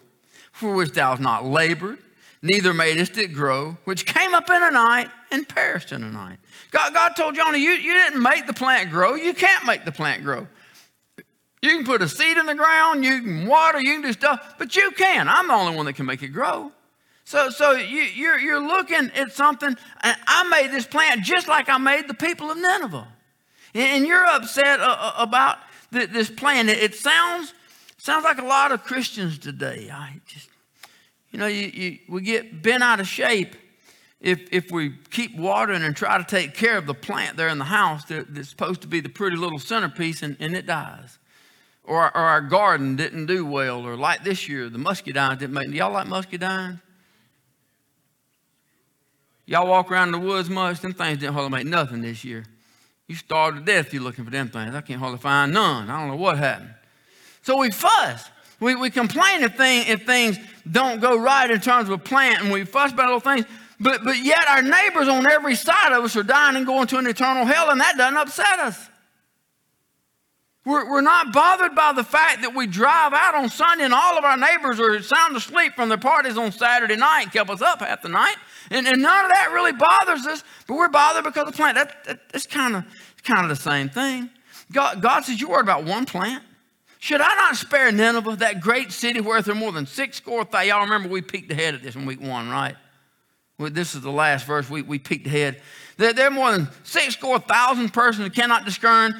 for 0.58 0.74
which 0.74 0.90
thou 0.90 1.10
hast 1.10 1.22
not 1.22 1.44
labored, 1.44 1.98
neither 2.42 2.74
madest 2.74 3.16
it 3.16 3.28
grow, 3.28 3.76
which 3.84 4.04
came 4.04 4.34
up 4.34 4.50
in 4.50 4.60
a 4.60 4.70
night 4.70 5.08
and 5.30 5.48
perished 5.48 5.92
in 5.92 6.02
a 6.02 6.10
night. 6.10 6.38
God, 6.72 6.92
God 6.92 7.10
told 7.10 7.36
Jonah, 7.36 7.58
you, 7.58 7.70
you 7.70 7.94
didn't 7.94 8.20
make 8.20 8.46
the 8.46 8.52
plant 8.52 8.90
grow. 8.90 9.14
You 9.14 9.34
can't 9.34 9.64
make 9.66 9.84
the 9.84 9.92
plant 9.92 10.24
grow. 10.24 10.48
You 11.62 11.70
can 11.70 11.84
put 11.84 12.02
a 12.02 12.08
seed 12.08 12.36
in 12.36 12.46
the 12.46 12.54
ground, 12.54 13.04
you 13.04 13.22
can 13.22 13.46
water, 13.46 13.80
you 13.80 13.94
can 13.94 14.02
do 14.02 14.12
stuff, 14.12 14.54
but 14.58 14.76
you 14.76 14.90
can. 14.92 15.28
I'm 15.28 15.48
the 15.48 15.54
only 15.54 15.76
one 15.76 15.86
that 15.86 15.94
can 15.94 16.06
make 16.06 16.22
it 16.22 16.28
grow. 16.28 16.72
So, 17.24 17.50
so 17.50 17.72
you, 17.72 18.02
you're, 18.02 18.38
you're 18.38 18.66
looking 18.66 19.10
at 19.14 19.32
something. 19.32 19.76
I 20.02 20.48
made 20.48 20.70
this 20.70 20.86
plant 20.86 21.22
just 21.22 21.48
like 21.48 21.68
I 21.68 21.78
made 21.78 22.08
the 22.08 22.14
people 22.14 22.50
of 22.50 22.56
Nineveh. 22.56 23.08
And 23.74 24.06
you're 24.06 24.24
upset 24.24 24.80
uh, 24.80 24.96
uh, 24.98 25.12
about 25.18 25.58
this 25.90 26.30
plant. 26.30 26.70
It 26.70 26.94
sounds 26.94 27.52
Sounds 27.98 28.24
like 28.24 28.38
a 28.38 28.46
lot 28.46 28.70
of 28.70 28.84
Christians 28.84 29.38
today. 29.38 29.90
I 29.92 30.20
just, 30.24 30.48
you 31.32 31.38
know, 31.38 31.48
you, 31.48 31.66
you, 31.66 31.98
we 32.08 32.22
get 32.22 32.62
bent 32.62 32.82
out 32.82 33.00
of 33.00 33.08
shape 33.08 33.56
if, 34.20 34.40
if 34.52 34.70
we 34.70 34.94
keep 35.10 35.36
watering 35.36 35.82
and 35.82 35.96
try 35.96 36.16
to 36.16 36.24
take 36.24 36.54
care 36.54 36.78
of 36.78 36.86
the 36.86 36.94
plant 36.94 37.36
there 37.36 37.48
in 37.48 37.58
the 37.58 37.64
house 37.64 38.04
that, 38.06 38.32
that's 38.32 38.48
supposed 38.48 38.82
to 38.82 38.86
be 38.86 39.00
the 39.00 39.08
pretty 39.08 39.36
little 39.36 39.58
centerpiece 39.58 40.22
and, 40.22 40.36
and 40.38 40.56
it 40.56 40.64
dies. 40.64 41.18
Or, 41.88 42.04
or 42.04 42.20
our 42.20 42.42
garden 42.42 42.96
didn't 42.96 43.26
do 43.26 43.46
well, 43.46 43.86
or 43.86 43.96
like 43.96 44.22
this 44.22 44.46
year, 44.46 44.68
the 44.68 44.76
muscadines 44.76 45.38
didn't 45.38 45.54
make. 45.54 45.70
Do 45.70 45.74
Y'all 45.74 45.90
like 45.90 46.06
muscadines? 46.06 46.82
Y'all 49.46 49.66
walk 49.66 49.90
around 49.90 50.12
the 50.12 50.18
woods 50.18 50.50
much? 50.50 50.80
Them 50.80 50.92
things 50.92 51.16
didn't 51.16 51.32
hardly 51.32 51.50
make 51.50 51.66
nothing 51.66 52.02
this 52.02 52.22
year. 52.24 52.44
You 53.06 53.14
starved 53.14 53.56
to 53.56 53.64
death 53.64 53.94
you 53.94 54.00
looking 54.00 54.26
for 54.26 54.30
them 54.30 54.50
things. 54.50 54.74
I 54.74 54.82
can't 54.82 55.00
hardly 55.00 55.18
find 55.18 55.54
none. 55.54 55.88
I 55.88 55.98
don't 55.98 56.10
know 56.10 56.22
what 56.22 56.36
happened. 56.36 56.74
So 57.40 57.56
we 57.56 57.70
fuss. 57.70 58.28
We, 58.60 58.74
we 58.74 58.90
complain 58.90 59.42
if, 59.42 59.56
thing, 59.56 59.88
if 59.88 60.04
things 60.04 60.36
don't 60.70 61.00
go 61.00 61.18
right 61.18 61.50
in 61.50 61.58
terms 61.62 61.88
of 61.88 61.94
a 61.94 61.98
plant, 61.98 62.42
and 62.42 62.52
we 62.52 62.66
fuss 62.66 62.92
about 62.92 63.06
little 63.06 63.20
things. 63.20 63.46
But, 63.80 64.04
but 64.04 64.18
yet 64.18 64.46
our 64.46 64.60
neighbors 64.60 65.08
on 65.08 65.26
every 65.30 65.54
side 65.54 65.94
of 65.94 66.04
us 66.04 66.14
are 66.16 66.22
dying 66.22 66.56
and 66.56 66.66
going 66.66 66.86
to 66.88 66.98
an 66.98 67.06
eternal 67.06 67.46
hell, 67.46 67.70
and 67.70 67.80
that 67.80 67.96
doesn't 67.96 68.18
upset 68.18 68.58
us. 68.58 68.87
We're, 70.64 70.90
we're 70.90 71.00
not 71.00 71.32
bothered 71.32 71.74
by 71.74 71.92
the 71.92 72.04
fact 72.04 72.42
that 72.42 72.54
we 72.54 72.66
drive 72.66 73.12
out 73.14 73.34
on 73.34 73.48
Sunday 73.48 73.84
and 73.84 73.94
all 73.94 74.18
of 74.18 74.24
our 74.24 74.36
neighbors 74.36 74.78
are 74.80 75.00
sound 75.02 75.34
asleep 75.36 75.74
from 75.74 75.88
their 75.88 75.98
parties 75.98 76.36
on 76.36 76.52
Saturday 76.52 76.96
night 76.96 77.22
and 77.22 77.32
kept 77.32 77.48
us 77.48 77.62
up 77.62 77.80
half 77.80 78.02
the 78.02 78.08
night. 78.08 78.36
And, 78.70 78.86
and 78.86 79.00
none 79.00 79.24
of 79.24 79.30
that 79.30 79.50
really 79.52 79.72
bothers 79.72 80.26
us, 80.26 80.44
but 80.66 80.76
we're 80.76 80.88
bothered 80.88 81.24
because 81.24 81.46
of 81.48 81.52
the 81.52 81.56
plant. 81.56 81.76
That, 81.76 82.04
that, 82.04 82.28
that's 82.32 82.46
kind 82.46 82.76
of, 82.76 82.84
kind 83.24 83.44
of 83.44 83.48
the 83.48 83.62
same 83.62 83.88
thing. 83.88 84.30
God, 84.70 85.00
God 85.00 85.24
says, 85.24 85.40
You're 85.40 85.50
worried 85.50 85.62
about 85.62 85.84
one 85.84 86.04
plant. 86.04 86.42
Should 86.98 87.20
I 87.20 87.34
not 87.36 87.56
spare 87.56 87.92
Nineveh, 87.92 88.36
that 88.36 88.60
great 88.60 88.90
city 88.90 89.20
where 89.20 89.40
there 89.40 89.54
are 89.54 89.58
more 89.58 89.72
than 89.72 89.86
six 89.86 90.16
score 90.16 90.44
thousand? 90.44 90.68
Y'all 90.68 90.80
remember 90.80 91.08
we 91.08 91.22
peeked 91.22 91.50
ahead 91.50 91.74
at 91.74 91.82
this 91.82 91.94
in 91.94 92.04
week 92.04 92.20
one, 92.20 92.50
right? 92.50 92.74
Well, 93.58 93.70
this 93.70 93.94
is 93.94 94.02
the 94.02 94.10
last 94.10 94.46
verse. 94.46 94.68
We, 94.68 94.82
we 94.82 94.98
peeked 94.98 95.26
ahead. 95.26 95.62
There, 95.96 96.12
there 96.12 96.26
are 96.26 96.30
more 96.30 96.50
than 96.52 96.68
six 96.82 97.14
score 97.14 97.38
thousand 97.38 97.92
persons 97.92 98.26
who 98.26 98.30
cannot 98.30 98.64
discern 98.64 99.14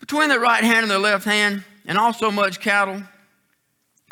between 0.00 0.28
their 0.28 0.40
right 0.40 0.64
hand 0.64 0.82
and 0.82 0.90
their 0.90 0.98
left 0.98 1.24
hand, 1.24 1.62
and 1.86 1.96
also 1.96 2.30
much 2.30 2.60
cattle. 2.60 3.02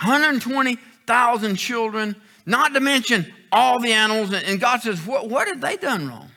120,000 0.00 1.56
children, 1.56 2.14
not 2.46 2.74
to 2.74 2.80
mention 2.80 3.32
all 3.50 3.80
the 3.80 3.92
animals. 3.92 4.32
And 4.32 4.60
God 4.60 4.82
says, 4.82 5.04
what, 5.04 5.28
what 5.28 5.48
have 5.48 5.60
they 5.60 5.76
done 5.76 6.08
wrong? 6.08 6.30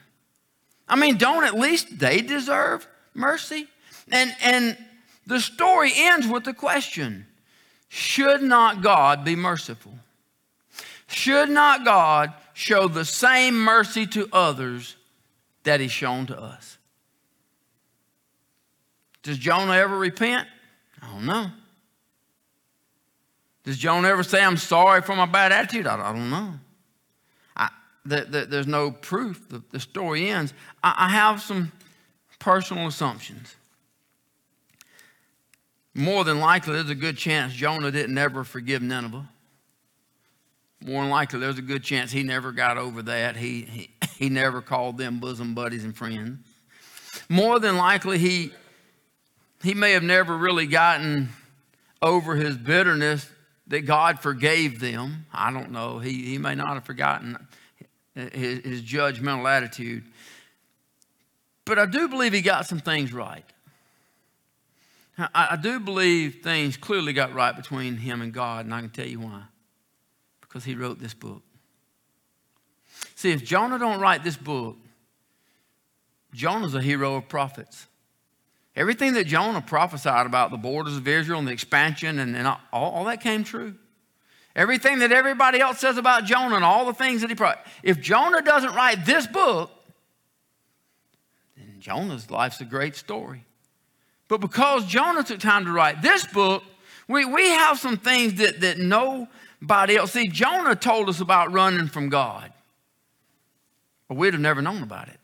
I 0.87 0.95
mean, 0.95 1.17
don't 1.17 1.43
at 1.43 1.53
least 1.53 1.99
they 1.99 2.21
deserve 2.21 2.87
mercy? 3.13 3.67
And, 4.11 4.35
and 4.41 4.77
the 5.27 5.39
story 5.39 5.91
ends 5.95 6.27
with 6.27 6.43
the 6.43 6.53
question 6.53 7.27
Should 7.87 8.41
not 8.41 8.81
God 8.81 9.23
be 9.23 9.35
merciful? 9.35 9.93
Should 11.07 11.49
not 11.49 11.85
God 11.85 12.33
show 12.53 12.87
the 12.87 13.05
same 13.05 13.55
mercy 13.55 14.05
to 14.07 14.27
others 14.31 14.95
that 15.63 15.79
He's 15.79 15.91
shown 15.91 16.25
to 16.27 16.39
us? 16.39 16.77
Does 19.23 19.37
Jonah 19.37 19.73
ever 19.73 19.97
repent? 19.97 20.47
I 21.01 21.07
don't 21.11 21.25
know. 21.25 21.51
Does 23.63 23.77
Jonah 23.77 24.07
ever 24.07 24.23
say, 24.23 24.43
I'm 24.43 24.57
sorry 24.57 25.01
for 25.01 25.15
my 25.15 25.25
bad 25.25 25.51
attitude? 25.51 25.85
I, 25.85 26.09
I 26.09 26.13
don't 26.13 26.29
know. 26.29 26.53
I, 27.55 27.69
the, 28.05 28.21
the, 28.21 28.45
there's 28.45 28.67
no 28.67 28.91
proof. 28.91 29.47
The, 29.49 29.61
the 29.71 29.79
story 29.79 30.29
ends. 30.29 30.53
I, 30.83 30.95
I 30.97 31.09
have 31.09 31.41
some 31.41 31.71
personal 32.39 32.87
assumptions. 32.87 33.55
More 35.93 36.23
than 36.23 36.39
likely, 36.39 36.73
there's 36.73 36.89
a 36.89 36.95
good 36.95 37.17
chance 37.17 37.53
Jonah 37.53 37.91
didn't 37.91 38.17
ever 38.17 38.43
forgive 38.43 38.81
Nineveh. 38.81 39.27
More 40.83 41.03
than 41.03 41.11
likely, 41.11 41.39
there's 41.39 41.59
a 41.59 41.63
good 41.63 41.83
chance 41.83 42.11
he 42.11 42.23
never 42.23 42.51
got 42.51 42.77
over 42.77 43.03
that. 43.03 43.35
He, 43.35 43.61
he, 43.61 43.89
he 44.17 44.29
never 44.29 44.61
called 44.61 44.97
them 44.97 45.19
bosom 45.19 45.53
buddies 45.53 45.83
and 45.83 45.95
friends. 45.95 46.39
More 47.29 47.59
than 47.59 47.77
likely, 47.77 48.17
he, 48.17 48.51
he 49.63 49.73
may 49.73 49.91
have 49.91 50.03
never 50.03 50.37
really 50.37 50.67
gotten 50.67 51.29
over 52.01 52.35
his 52.35 52.57
bitterness 52.57 53.29
that 53.67 53.81
God 53.81 54.19
forgave 54.19 54.79
them. 54.79 55.25
I 55.33 55.51
don't 55.51 55.71
know. 55.71 55.99
He, 55.99 56.23
he 56.23 56.37
may 56.37 56.55
not 56.55 56.73
have 56.73 56.85
forgotten 56.85 57.37
his, 58.15 58.59
his 58.59 58.81
judgmental 58.81 59.49
attitude. 59.49 60.03
but 61.65 61.79
I 61.79 61.85
do 61.85 62.07
believe 62.07 62.33
he 62.33 62.41
got 62.41 62.65
some 62.65 62.79
things 62.79 63.13
right. 63.13 63.45
I, 65.17 65.49
I 65.51 65.55
do 65.55 65.79
believe 65.79 66.39
things 66.43 66.77
clearly 66.77 67.13
got 67.13 67.33
right 67.33 67.55
between 67.55 67.97
him 67.97 68.21
and 68.21 68.33
God, 68.33 68.65
and 68.65 68.73
I 68.73 68.81
can 68.81 68.89
tell 68.89 69.07
you 69.07 69.19
why. 69.19 69.43
Because 70.41 70.63
he 70.63 70.75
wrote 70.75 70.99
this 70.99 71.13
book. 71.13 71.43
See, 73.15 73.31
if 73.31 73.43
Jonah 73.43 73.79
don't 73.79 73.99
write 73.99 74.23
this 74.23 74.37
book, 74.37 74.77
Jonah's 76.33 76.75
a 76.75 76.81
hero 76.81 77.15
of 77.15 77.27
prophets. 77.27 77.87
Everything 78.75 79.13
that 79.13 79.27
Jonah 79.27 79.61
prophesied 79.61 80.25
about 80.25 80.51
the 80.51 80.57
borders 80.57 80.95
of 80.95 81.07
Israel 81.07 81.39
and 81.39 81.47
the 81.47 81.51
expansion 81.51 82.19
and, 82.19 82.35
and 82.35 82.47
all, 82.47 82.59
all, 82.71 83.05
that 83.05 83.21
came 83.21 83.43
true. 83.43 83.75
Everything 84.55 84.99
that 84.99 85.11
everybody 85.11 85.59
else 85.59 85.79
says 85.79 85.97
about 85.97 86.25
Jonah 86.25 86.55
and 86.55 86.63
all 86.63 86.85
the 86.85 86.93
things 86.93 87.21
that 87.21 87.29
he 87.29 87.35
brought. 87.35 87.65
If 87.83 87.99
Jonah 87.99 88.41
doesn't 88.41 88.73
write 88.73 89.05
this 89.05 89.27
book, 89.27 89.71
then 91.57 91.75
Jonah's 91.79 92.29
life's 92.31 92.61
a 92.61 92.65
great 92.65 92.95
story. 92.95 93.45
But 94.29 94.39
because 94.39 94.85
Jonah 94.85 95.23
took 95.23 95.39
time 95.39 95.65
to 95.65 95.71
write 95.71 96.01
this 96.01 96.25
book, 96.25 96.63
we, 97.09 97.25
we 97.25 97.49
have 97.49 97.77
some 97.77 97.97
things 97.97 98.35
that, 98.35 98.61
that 98.61 98.77
nobody 98.77 99.97
else. 99.97 100.13
See, 100.13 100.29
Jonah 100.29 100.75
told 100.77 101.09
us 101.09 101.19
about 101.19 101.51
running 101.51 101.87
from 101.87 102.07
God, 102.07 102.53
but 104.07 104.15
we'd 104.15 104.33
have 104.33 104.41
never 104.41 104.61
known 104.61 104.81
about 104.83 105.09
it. 105.09 105.20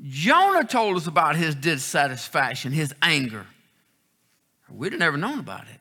Jonah 0.00 0.64
told 0.64 0.96
us 0.96 1.06
about 1.06 1.36
his 1.36 1.54
dissatisfaction, 1.54 2.72
his 2.72 2.94
anger. 3.02 3.46
We'd 4.70 4.92
have 4.92 5.00
never 5.00 5.16
known 5.16 5.38
about 5.38 5.62
it. 5.62 5.80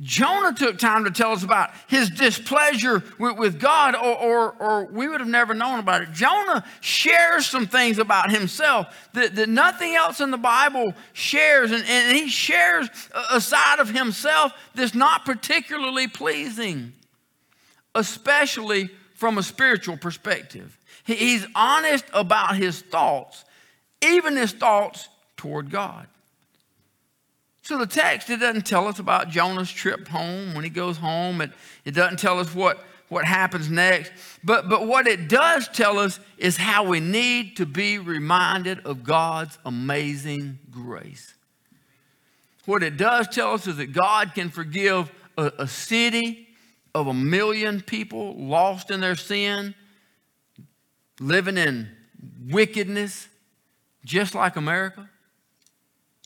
Jonah 0.00 0.54
took 0.54 0.78
time 0.78 1.04
to 1.04 1.10
tell 1.10 1.32
us 1.32 1.42
about 1.42 1.70
his 1.88 2.08
displeasure 2.08 3.02
with, 3.18 3.36
with 3.36 3.58
God, 3.58 3.96
or, 3.96 4.16
or, 4.16 4.52
or, 4.52 4.84
we 4.84 5.08
would 5.08 5.20
have 5.20 5.28
never 5.28 5.54
known 5.54 5.80
about 5.80 6.02
it. 6.02 6.12
Jonah 6.12 6.64
shares 6.80 7.46
some 7.46 7.66
things 7.66 7.98
about 7.98 8.30
himself 8.30 9.08
that, 9.14 9.34
that 9.34 9.48
nothing 9.48 9.96
else 9.96 10.20
in 10.20 10.30
the 10.30 10.38
Bible 10.38 10.94
shares, 11.14 11.72
and, 11.72 11.84
and 11.84 12.16
he 12.16 12.28
shares 12.28 12.88
a 13.32 13.40
side 13.40 13.80
of 13.80 13.90
himself 13.90 14.52
that's 14.74 14.94
not 14.94 15.24
particularly 15.24 16.06
pleasing, 16.06 16.92
especially 17.96 18.90
from 19.14 19.36
a 19.36 19.42
spiritual 19.42 19.96
perspective. 19.96 20.77
He, 21.04 21.14
he's 21.14 21.46
honest 21.54 22.04
about 22.12 22.56
his 22.56 22.80
thoughts, 22.80 23.44
even 24.02 24.36
his 24.36 24.52
thoughts 24.52 25.08
toward 25.36 25.70
God. 25.70 26.06
So 27.62 27.76
the 27.76 27.86
text, 27.86 28.30
it 28.30 28.40
doesn't 28.40 28.66
tell 28.66 28.88
us 28.88 28.98
about 28.98 29.28
Jonah's 29.28 29.70
trip 29.70 30.08
home 30.08 30.54
when 30.54 30.64
he 30.64 30.70
goes 30.70 30.96
home. 30.96 31.42
It, 31.42 31.50
it 31.84 31.90
doesn't 31.90 32.18
tell 32.18 32.38
us 32.38 32.54
what, 32.54 32.82
what 33.10 33.26
happens 33.26 33.68
next. 33.68 34.10
But, 34.42 34.70
but 34.70 34.86
what 34.86 35.06
it 35.06 35.28
does 35.28 35.68
tell 35.68 35.98
us 35.98 36.18
is 36.38 36.56
how 36.56 36.84
we 36.84 37.00
need 37.00 37.58
to 37.58 37.66
be 37.66 37.98
reminded 37.98 38.86
of 38.86 39.04
God's 39.04 39.58
amazing 39.66 40.58
grace. 40.70 41.34
What 42.64 42.82
it 42.82 42.96
does 42.96 43.28
tell 43.28 43.52
us 43.52 43.66
is 43.66 43.76
that 43.76 43.92
God 43.92 44.32
can 44.34 44.48
forgive 44.48 45.10
a, 45.36 45.52
a 45.58 45.68
city 45.68 46.48
of 46.94 47.06
a 47.06 47.14
million 47.14 47.80
people 47.80 48.34
lost 48.34 48.90
in 48.90 49.00
their 49.00 49.14
sin, 49.14 49.74
living 51.20 51.56
in 51.56 51.88
wickedness, 52.48 53.28
just 54.04 54.34
like 54.34 54.56
America. 54.56 55.08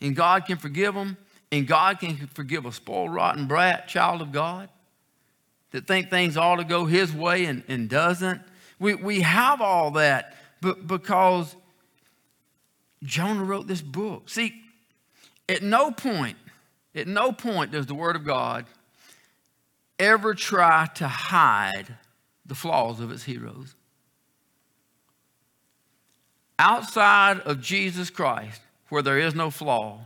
And 0.00 0.16
God 0.16 0.46
can 0.46 0.58
forgive 0.58 0.94
them 0.94 1.16
and 1.50 1.66
God 1.66 2.00
can 2.00 2.28
forgive 2.28 2.64
a 2.64 2.72
spoiled, 2.72 3.12
rotten 3.12 3.46
brat, 3.46 3.86
child 3.88 4.22
of 4.22 4.32
God, 4.32 4.68
that 5.70 5.86
think 5.86 6.10
things 6.10 6.36
ought 6.36 6.56
to 6.56 6.64
go 6.64 6.86
his 6.86 7.12
way 7.12 7.44
and, 7.44 7.62
and 7.68 7.88
doesn't. 7.88 8.40
We, 8.78 8.94
we 8.94 9.20
have 9.20 9.60
all 9.60 9.92
that 9.92 10.34
but 10.62 10.86
because 10.86 11.56
Jonah 13.02 13.42
wrote 13.42 13.66
this 13.66 13.82
book. 13.82 14.28
See, 14.28 14.54
at 15.48 15.62
no 15.62 15.90
point, 15.90 16.38
at 16.94 17.08
no 17.08 17.32
point 17.32 17.72
does 17.72 17.86
the 17.86 17.96
Word 17.96 18.14
of 18.14 18.24
God 18.24 18.64
ever 19.98 20.34
try 20.34 20.86
to 20.94 21.08
hide 21.08 21.96
the 22.46 22.54
flaws 22.54 23.00
of 23.00 23.10
its 23.10 23.24
heroes. 23.24 23.74
Outside 26.58 27.40
of 27.40 27.60
Jesus 27.60 28.10
Christ, 28.10 28.60
where 28.88 29.02
there 29.02 29.18
is 29.18 29.34
no 29.34 29.50
flaw, 29.50 30.00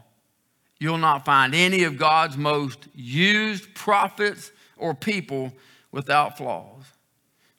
You'll 0.78 0.98
not 0.98 1.24
find 1.24 1.54
any 1.54 1.84
of 1.84 1.96
God's 1.96 2.36
most 2.36 2.88
used 2.94 3.74
prophets 3.74 4.52
or 4.76 4.94
people 4.94 5.52
without 5.90 6.36
flaws. 6.36 6.84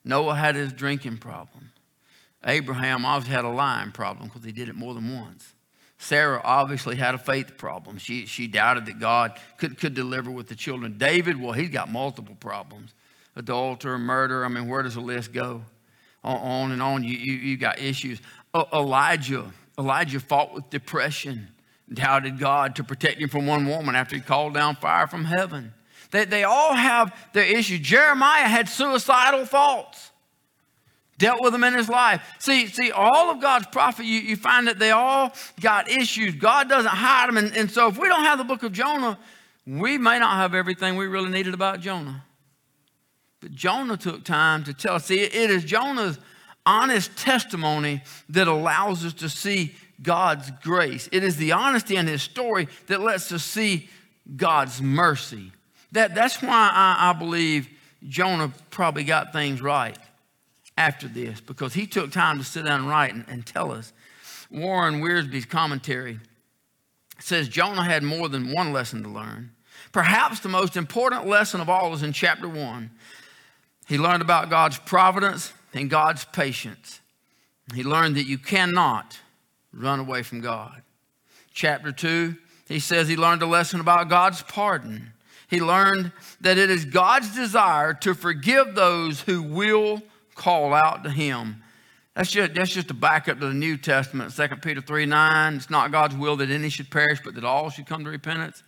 Noah 0.04 0.36
had 0.36 0.54
his 0.54 0.72
drinking 0.72 1.18
problem. 1.18 1.72
Abraham 2.44 3.04
obviously 3.04 3.34
had 3.34 3.44
a 3.44 3.50
lying 3.50 3.90
problem 3.90 4.28
because 4.28 4.44
he 4.44 4.52
did 4.52 4.68
it 4.68 4.76
more 4.76 4.94
than 4.94 5.12
once. 5.12 5.54
Sarah 5.98 6.40
obviously 6.44 6.94
had 6.94 7.16
a 7.16 7.18
faith 7.18 7.56
problem. 7.56 7.98
She, 7.98 8.26
she 8.26 8.46
doubted 8.46 8.86
that 8.86 9.00
God 9.00 9.36
could, 9.56 9.78
could 9.78 9.94
deliver 9.94 10.30
with 10.30 10.46
the 10.46 10.54
children. 10.54 10.96
David, 10.96 11.40
well, 11.40 11.52
he's 11.52 11.70
got 11.70 11.90
multiple 11.90 12.36
problems 12.38 12.94
adultery, 13.34 13.98
murder. 13.98 14.44
I 14.44 14.48
mean, 14.48 14.68
where 14.68 14.82
does 14.82 14.94
the 14.94 15.00
list 15.00 15.32
go? 15.32 15.62
On, 16.24 16.36
on 16.36 16.72
and 16.72 16.82
on. 16.82 17.04
You, 17.04 17.16
you, 17.16 17.34
you 17.34 17.56
got 17.56 17.80
issues. 17.80 18.20
Elijah, 18.72 19.52
Elijah 19.78 20.20
fought 20.20 20.54
with 20.54 20.70
depression 20.70 21.48
doubted 21.92 22.38
God 22.38 22.76
to 22.76 22.84
protect 22.84 23.20
him 23.20 23.28
from 23.28 23.46
one 23.46 23.66
woman 23.66 23.94
after 23.94 24.16
he 24.16 24.22
called 24.22 24.54
down 24.54 24.76
fire 24.76 25.06
from 25.06 25.24
heaven. 25.24 25.72
They, 26.10 26.24
they 26.24 26.44
all 26.44 26.74
have 26.74 27.14
their 27.32 27.44
issues. 27.44 27.80
Jeremiah 27.80 28.44
had 28.44 28.68
suicidal 28.68 29.44
thoughts, 29.44 30.10
dealt 31.18 31.42
with 31.42 31.52
them 31.52 31.64
in 31.64 31.74
his 31.74 31.88
life. 31.88 32.22
See, 32.38 32.66
see, 32.66 32.90
all 32.90 33.30
of 33.30 33.40
God's 33.40 33.66
prophets, 33.66 34.08
you, 34.08 34.20
you 34.20 34.36
find 34.36 34.68
that 34.68 34.78
they 34.78 34.90
all 34.90 35.32
got 35.60 35.90
issues. 35.90 36.34
God 36.34 36.68
doesn't 36.68 36.90
hide 36.90 37.28
them. 37.28 37.36
And, 37.36 37.56
and 37.56 37.70
so 37.70 37.88
if 37.88 37.98
we 37.98 38.08
don't 38.08 38.24
have 38.24 38.38
the 38.38 38.44
book 38.44 38.62
of 38.62 38.72
Jonah, 38.72 39.18
we 39.66 39.98
may 39.98 40.18
not 40.18 40.36
have 40.36 40.54
everything 40.54 40.96
we 40.96 41.06
really 41.06 41.30
needed 41.30 41.52
about 41.52 41.80
Jonah. 41.80 42.24
But 43.40 43.52
Jonah 43.52 43.96
took 43.96 44.24
time 44.24 44.64
to 44.64 44.74
tell 44.74 44.94
us. 44.94 45.06
See, 45.06 45.20
it 45.20 45.50
is 45.50 45.64
Jonah's 45.64 46.18
honest 46.68 47.16
testimony 47.16 48.02
that 48.28 48.46
allows 48.46 49.04
us 49.04 49.14
to 49.14 49.28
see 49.28 49.74
God's 50.02 50.50
grace. 50.62 51.08
It 51.10 51.24
is 51.24 51.36
the 51.36 51.52
honesty 51.52 51.96
in 51.96 52.06
his 52.06 52.22
story 52.22 52.68
that 52.86 53.00
lets 53.00 53.32
us 53.32 53.42
see 53.42 53.88
God's 54.36 54.82
mercy. 54.82 55.50
That, 55.92 56.14
that's 56.14 56.42
why 56.42 56.70
I, 56.72 57.10
I 57.10 57.12
believe 57.14 57.68
Jonah 58.06 58.52
probably 58.70 59.04
got 59.04 59.32
things 59.32 59.62
right 59.62 59.96
after 60.76 61.08
this, 61.08 61.40
because 61.40 61.74
he 61.74 61.86
took 61.86 62.12
time 62.12 62.38
to 62.38 62.44
sit 62.44 62.64
down 62.64 62.80
and 62.80 62.88
write 62.88 63.12
and, 63.12 63.24
and 63.26 63.44
tell 63.44 63.72
us. 63.72 63.92
Warren 64.50 65.00
Wiersbe's 65.00 65.46
commentary 65.46 66.20
says 67.18 67.48
Jonah 67.48 67.82
had 67.82 68.04
more 68.04 68.28
than 68.28 68.52
one 68.52 68.72
lesson 68.72 69.02
to 69.02 69.08
learn. 69.08 69.50
Perhaps 69.90 70.40
the 70.40 70.48
most 70.48 70.76
important 70.76 71.26
lesson 71.26 71.60
of 71.60 71.68
all 71.68 71.92
is 71.94 72.02
in 72.02 72.12
chapter 72.12 72.48
one. 72.48 72.90
He 73.88 73.98
learned 73.98 74.22
about 74.22 74.50
God's 74.50 74.78
providence 74.78 75.52
and 75.74 75.90
God's 75.90 76.24
patience. 76.24 77.00
He 77.74 77.84
learned 77.84 78.16
that 78.16 78.26
you 78.26 78.38
cannot 78.38 79.18
run 79.72 80.00
away 80.00 80.22
from 80.22 80.40
God. 80.40 80.82
Chapter 81.52 81.92
2, 81.92 82.36
he 82.68 82.78
says 82.78 83.08
he 83.08 83.16
learned 83.16 83.42
a 83.42 83.46
lesson 83.46 83.80
about 83.80 84.08
God's 84.08 84.42
pardon. 84.42 85.12
He 85.48 85.60
learned 85.60 86.12
that 86.40 86.58
it 86.58 86.70
is 86.70 86.84
God's 86.84 87.34
desire 87.34 87.94
to 87.94 88.14
forgive 88.14 88.74
those 88.74 89.22
who 89.22 89.42
will 89.42 90.02
call 90.34 90.74
out 90.74 91.04
to 91.04 91.10
him. 91.10 91.62
That's 92.14 92.30
just, 92.30 92.54
that's 92.54 92.70
just 92.70 92.90
a 92.90 92.94
backup 92.94 93.38
to 93.40 93.46
the 93.46 93.54
New 93.54 93.76
Testament, 93.76 94.34
2 94.34 94.48
Peter 94.56 94.80
3 94.80 95.06
9. 95.06 95.54
It's 95.54 95.70
not 95.70 95.92
God's 95.92 96.16
will 96.16 96.36
that 96.36 96.50
any 96.50 96.68
should 96.68 96.90
perish, 96.90 97.20
but 97.24 97.34
that 97.34 97.44
all 97.44 97.70
should 97.70 97.86
come 97.86 98.04
to 98.04 98.10
repentance. 98.10 98.62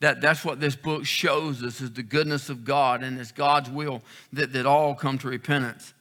That, 0.00 0.20
that's 0.20 0.44
what 0.44 0.60
this 0.60 0.76
book 0.76 1.06
shows 1.06 1.62
us 1.62 1.80
is 1.80 1.92
the 1.92 2.02
goodness 2.02 2.48
of 2.48 2.64
God, 2.64 3.02
and 3.02 3.18
it's 3.18 3.32
God's 3.32 3.70
will 3.70 4.02
that, 4.32 4.52
that 4.52 4.66
all 4.66 4.94
come 4.94 5.18
to 5.18 5.28
repentance. 5.28 5.94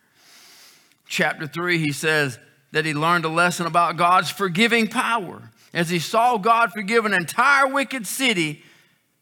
Chapter 1.08 1.48
3, 1.48 1.78
he 1.78 1.92
says, 1.92 2.40
that 2.76 2.84
he 2.84 2.94
learned 2.94 3.24
a 3.24 3.30
lesson 3.30 3.68
about 3.68 3.96
God's 3.96 4.30
forgiving 4.30 4.90
power 4.90 5.50
as 5.74 5.90
he 5.90 5.98
saw 5.98 6.38
God 6.38 6.74
forgive 6.74 7.06
an 7.06 7.14
entire 7.14 7.68
wicked 7.68 8.06
city 8.06 8.64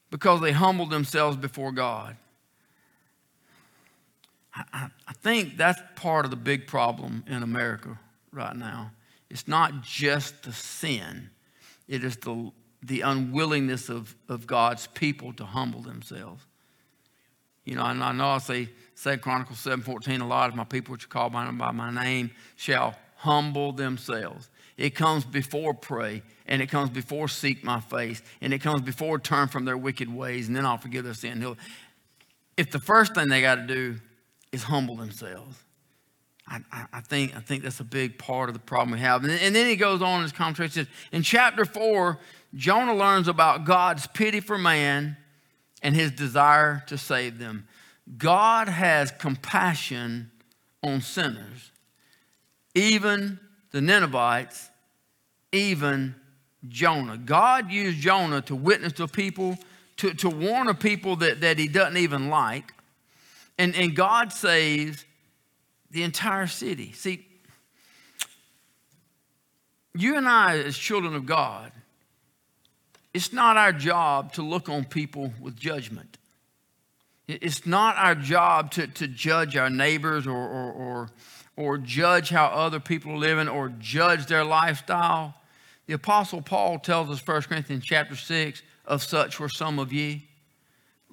because 0.10 0.42
they 0.42 0.52
humbled 0.52 0.90
themselves 0.90 1.38
before 1.38 1.72
God. 1.72 2.18
I, 4.56 4.88
I 5.08 5.14
think 5.14 5.56
that's 5.56 5.80
part 5.96 6.26
of 6.26 6.32
the 6.32 6.38
big 6.38 6.66
problem 6.66 7.24
in 7.28 7.44
America 7.44 8.00
right 8.32 8.56
now. 8.56 8.92
It's 9.30 9.48
not 9.48 9.82
just 9.84 10.42
the 10.42 10.54
sin, 10.54 11.30
it 11.88 12.04
is 12.04 12.18
the, 12.18 12.52
the 12.82 13.02
unwillingness 13.02 13.90
of, 13.90 14.16
of 14.30 14.48
God's 14.48 14.88
people 14.88 15.32
to 15.34 15.46
humble 15.46 15.82
themselves. 15.82 16.44
You 17.66 17.76
know, 17.76 17.86
and 17.86 18.04
I 18.04 18.12
know 18.12 18.30
I 18.30 18.38
say, 18.40 18.70
say 18.96 19.18
Chronicles 19.18 19.64
7.14, 19.64 20.22
a 20.22 20.26
lot 20.26 20.50
of 20.50 20.56
my 20.56 20.66
people 20.66 20.92
which 20.92 21.06
are 21.06 21.10
called 21.10 21.34
by, 21.34 21.50
by 21.52 21.72
my 21.72 21.92
name 21.92 22.32
shall 22.56 22.96
humble 23.16 23.72
themselves. 23.72 24.50
It 24.76 24.96
comes 24.96 25.24
before 25.24 25.74
pray, 25.74 26.24
and 26.46 26.62
it 26.62 26.68
comes 26.68 26.90
before 26.90 27.28
seek 27.28 27.64
my 27.64 27.80
face, 27.80 28.22
and 28.42 28.54
it 28.54 28.60
comes 28.60 28.82
before 28.82 29.20
turn 29.20 29.48
from 29.48 29.66
their 29.66 29.78
wicked 29.78 30.14
ways, 30.14 30.48
and 30.48 30.56
then 30.56 30.66
I'll 30.66 30.78
forgive 30.78 31.06
their 31.06 31.14
sin. 31.14 31.56
If 32.58 32.72
the 32.72 32.80
first 32.80 33.16
thing 33.16 33.30
they 33.30 33.42
got 33.42 33.56
to 33.56 33.68
do 33.68 34.00
is 34.52 34.64
humble 34.64 34.96
themselves, 34.96 35.64
I, 36.46 36.60
I, 36.92 37.00
think, 37.00 37.36
I 37.38 37.40
think 37.40 37.64
that's 37.64 37.80
a 37.80 37.86
big 37.86 38.18
part 38.18 38.50
of 38.50 38.54
the 38.54 38.60
problem 38.60 38.92
we 38.92 39.00
have. 39.00 39.24
And, 39.24 39.32
and 39.32 39.56
then 39.56 39.68
he 39.68 39.78
goes 39.78 40.02
on 40.02 40.18
in 40.18 40.24
his 40.24 40.34
conversation. 40.34 40.88
In 41.14 41.24
chapter 41.24 41.64
4, 41.64 42.20
Jonah 42.54 42.96
learns 42.96 43.30
about 43.30 43.64
God's 43.64 44.08
pity 44.08 44.42
for 44.42 44.58
man 44.58 45.16
and 45.84 45.96
his 45.96 46.12
desire 46.12 46.82
to 46.88 46.98
save 46.98 47.38
them. 47.38 47.68
God 48.18 48.70
has 48.70 49.12
compassion 49.12 50.32
on 50.82 51.02
sinners, 51.02 51.72
even 52.74 53.40
the 53.72 53.82
Ninevites, 53.82 54.70
even 55.52 56.16
Jonah. 56.68 57.18
God 57.18 57.72
used 57.72 58.00
Jonah 58.00 58.42
to 58.44 58.56
witness 58.56 58.94
to 58.94 59.08
people, 59.08 59.58
to, 59.98 60.14
to 60.16 60.30
warn 60.30 60.68
a 60.68 60.74
people 60.74 61.18
that, 61.18 61.42
that 61.42 61.60
he 61.60 61.68
doesn't 61.68 61.98
even 61.98 62.30
like. 62.30 62.74
And, 63.58 63.76
and 63.76 63.96
God 63.96 64.34
saves 64.34 65.06
the 65.92 66.04
entire 66.04 66.48
city. 66.48 66.92
See, 66.94 67.28
you 69.94 70.18
and 70.18 70.28
I, 70.28 70.58
as 70.58 70.78
children 70.78 71.16
of 71.16 71.26
God, 71.26 71.72
it's 73.14 73.32
not 73.32 73.58
our 73.58 73.72
job 73.72 74.34
to 74.34 74.42
look 74.42 74.70
on 74.70 74.86
people 74.86 75.34
with 75.40 75.56
judgment. 75.56 76.18
It's 77.28 77.66
not 77.66 77.96
our 77.98 78.16
job 78.16 78.72
to, 78.72 78.88
to 78.88 79.08
judge 79.08 79.56
our 79.56 79.70
neighbors 79.70 80.28
or, 80.28 80.36
or, 80.36 80.72
or, 80.72 81.10
or 81.56 81.78
judge 81.78 82.30
how 82.30 82.48
other 82.48 82.80
people 82.80 83.14
are 83.14 83.18
living 83.18 83.48
or 83.48 83.70
judge 83.80 84.26
their 84.26 84.44
lifestyle. 84.44 85.36
The 85.86 85.94
Apostle 85.94 86.42
Paul 86.42 86.80
tells 86.80 87.10
us, 87.10 87.26
1 87.26 87.44
Corinthians 87.44 87.86
chapter 87.86 88.16
6, 88.16 88.62
of 88.86 89.02
such 89.02 89.40
were 89.40 89.50
some 89.50 89.80
of 89.80 89.94
ye 89.94 90.28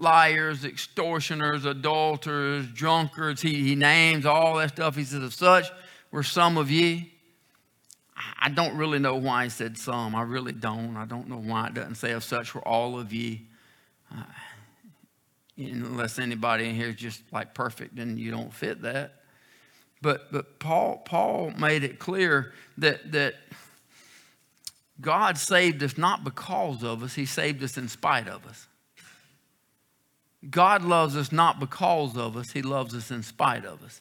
liars, 0.01 0.65
extortioners, 0.65 1.65
adulterers, 1.65 2.67
drunkards. 2.69 3.43
He, 3.43 3.63
he 3.63 3.75
names 3.75 4.27
all 4.27 4.57
that 4.57 4.71
stuff. 4.71 4.97
He 4.97 5.05
says, 5.05 5.23
of 5.23 5.35
such 5.35 5.71
were 6.11 6.23
some 6.23 6.57
of 6.57 6.71
ye. 6.71 7.13
I 8.39 8.49
don't 8.49 8.77
really 8.77 8.99
know 8.99 9.17
why 9.17 9.45
he 9.45 9.51
said 9.51 9.79
some. 9.79 10.15
I 10.15 10.23
really 10.23 10.53
don't. 10.53 10.97
I 10.97 11.05
don't 11.05 11.29
know 11.29 11.39
why 11.39 11.69
it 11.69 11.75
doesn't 11.75 11.97
say 11.97 12.13
of 12.13 12.25
such 12.25 12.55
were 12.55 12.67
all 12.67 12.99
of 12.99 13.13
ye. 13.13 13.47
Uh, 14.13 14.23
unless 15.57 16.19
anybody 16.19 16.69
in 16.69 16.75
here 16.75 16.89
is 16.89 16.97
just 16.97 17.23
like 17.33 17.55
perfect 17.55 17.99
and 17.99 18.19
you 18.19 18.31
don't 18.31 18.53
fit 18.53 18.83
that. 18.83 19.15
But, 20.03 20.33
but 20.33 20.59
Paul, 20.59 21.03
Paul 21.05 21.51
made 21.59 21.85
it 21.85 21.99
clear 21.99 22.55
that, 22.79 23.13
that 23.13 23.35
God 25.01 25.37
saved 25.37 25.83
us 25.83 25.99
not 25.99 26.25
because 26.25 26.83
of 26.83 27.03
us, 27.03 27.15
He 27.15 27.27
saved 27.27 27.63
us 27.63 27.77
in 27.77 27.89
spite 27.89 28.29
of 28.29 28.47
us. 28.47 28.67
God 30.49 30.85
loves 30.85 31.17
us 31.17 31.33
not 31.33 31.61
because 31.61 32.17
of 32.17 32.37
us, 32.37 32.51
He 32.53 32.63
loves 32.63 32.95
us 32.95 33.11
in 33.11 33.23
spite 33.23 33.67
of 33.67 33.83
us. 33.83 34.01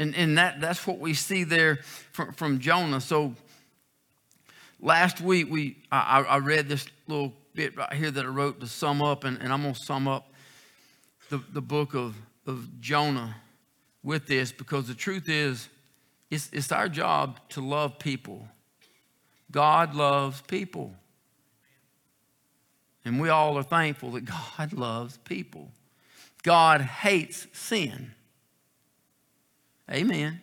And, 0.00 0.16
and 0.16 0.38
that, 0.38 0.62
that's 0.62 0.86
what 0.86 0.98
we 0.98 1.12
see 1.12 1.44
there 1.44 1.80
from, 2.12 2.32
from 2.32 2.58
Jonah. 2.58 3.02
So 3.02 3.34
last 4.80 5.20
week 5.20 5.50
we 5.50 5.76
I, 5.92 6.22
I 6.22 6.38
read 6.38 6.70
this 6.70 6.86
little 7.06 7.34
bit 7.54 7.76
right 7.76 7.92
here 7.92 8.10
that 8.10 8.24
I 8.24 8.28
wrote 8.28 8.60
to 8.60 8.66
sum 8.66 9.02
up, 9.02 9.24
and, 9.24 9.36
and 9.42 9.52
I'm 9.52 9.60
going 9.60 9.74
to 9.74 9.80
sum 9.80 10.08
up 10.08 10.32
the, 11.28 11.42
the 11.52 11.60
book 11.60 11.92
of, 11.94 12.16
of 12.46 12.80
Jonah 12.80 13.36
with 14.02 14.26
this 14.26 14.52
because 14.52 14.88
the 14.88 14.94
truth 14.94 15.28
is, 15.28 15.68
it's, 16.30 16.48
it's 16.50 16.72
our 16.72 16.88
job 16.88 17.38
to 17.50 17.60
love 17.60 17.98
people. 17.98 18.48
God 19.50 19.94
loves 19.94 20.40
people. 20.40 20.94
And 23.04 23.20
we 23.20 23.28
all 23.28 23.58
are 23.58 23.62
thankful 23.62 24.12
that 24.12 24.24
God 24.56 24.72
loves 24.72 25.18
people. 25.18 25.72
God 26.42 26.80
hates 26.80 27.46
sin. 27.52 28.12
Amen. 29.90 30.40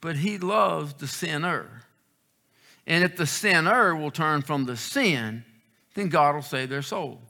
But 0.00 0.16
he 0.16 0.38
loves 0.38 0.94
the 0.94 1.06
sinner. 1.06 1.82
And 2.86 3.04
if 3.04 3.16
the 3.16 3.26
sinner 3.26 3.94
will 3.94 4.10
turn 4.10 4.42
from 4.42 4.64
the 4.64 4.76
sin, 4.76 5.44
then 5.94 6.08
God 6.08 6.34
will 6.34 6.42
save 6.42 6.70
their 6.70 6.82
soul. 6.82 7.20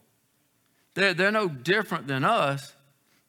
They're, 0.94 1.14
they're 1.14 1.32
no 1.32 1.48
different 1.48 2.06
than 2.06 2.24
us 2.24 2.74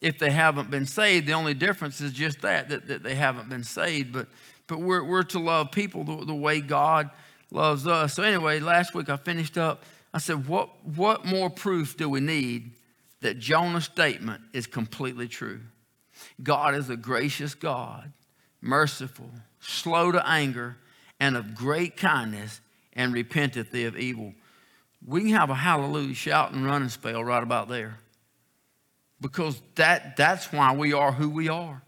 if 0.01 0.19
they 0.19 0.31
haven't 0.31 0.69
been 0.69 0.86
saved. 0.86 1.27
The 1.27 1.33
only 1.33 1.53
difference 1.53 2.01
is 2.01 2.13
just 2.13 2.41
that, 2.41 2.69
that, 2.69 2.88
that 2.88 3.03
they 3.03 3.15
haven't 3.15 3.49
been 3.49 3.63
saved. 3.63 4.13
But, 4.13 4.27
but 4.67 4.79
we're, 4.79 5.03
we're 5.03 5.23
to 5.23 5.39
love 5.39 5.71
people 5.71 6.03
the, 6.03 6.25
the 6.25 6.36
way 6.36 6.62
God 6.62 7.09
loves 7.51 7.88
us. 7.88 8.13
So, 8.13 8.23
anyway, 8.23 8.59
last 8.59 8.93
week 8.93 9.09
I 9.09 9.17
finished 9.17 9.57
up. 9.57 9.83
I 10.13 10.19
said, 10.19 10.47
what, 10.47 10.69
what 10.86 11.25
more 11.25 11.49
proof 11.49 11.97
do 11.97 12.07
we 12.07 12.19
need 12.19 12.71
that 13.21 13.39
Jonah's 13.39 13.86
statement 13.86 14.41
is 14.53 14.67
completely 14.67 15.27
true? 15.27 15.62
God 16.41 16.76
is 16.76 16.89
a 16.89 16.98
gracious 16.98 17.56
God, 17.56 18.12
merciful, 18.62 19.30
slow 19.60 20.12
to 20.12 20.28
anger, 20.28 20.78
and 21.19 21.38
of 21.38 21.56
great 21.56 21.96
kindness, 21.98 22.60
and 22.93 23.13
repenteth 23.13 23.72
thee 23.72 23.86
of 23.86 23.98
evil 23.98 24.34
we 25.06 25.22
can 25.22 25.32
have 25.32 25.50
a 25.50 25.56
hallelujah 25.56 26.13
shout 26.13 26.54
and 26.54 26.65
running 26.65 26.89
spell 26.89 27.24
right 27.24 27.43
about 27.43 27.67
there. 27.67 27.98
Because 29.19 29.62
that, 29.76 30.17
that's 30.17 30.52
why 30.52 30.74
we 30.76 30.93
are 30.93 31.12
who 31.12 31.30
we 31.30 31.50
are. 31.50 31.82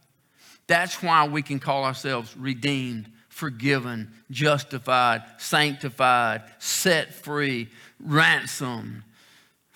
That's 0.68 1.02
why 1.02 1.28
we 1.28 1.42
can 1.42 1.60
call 1.60 1.84
ourselves 1.84 2.36
redeemed, 2.36 3.12
forgiven, 3.30 4.12
justified, 4.32 5.24
sanctified, 5.38 6.44
set 6.60 7.14
free, 7.14 7.70
ransomed, 8.00 9.04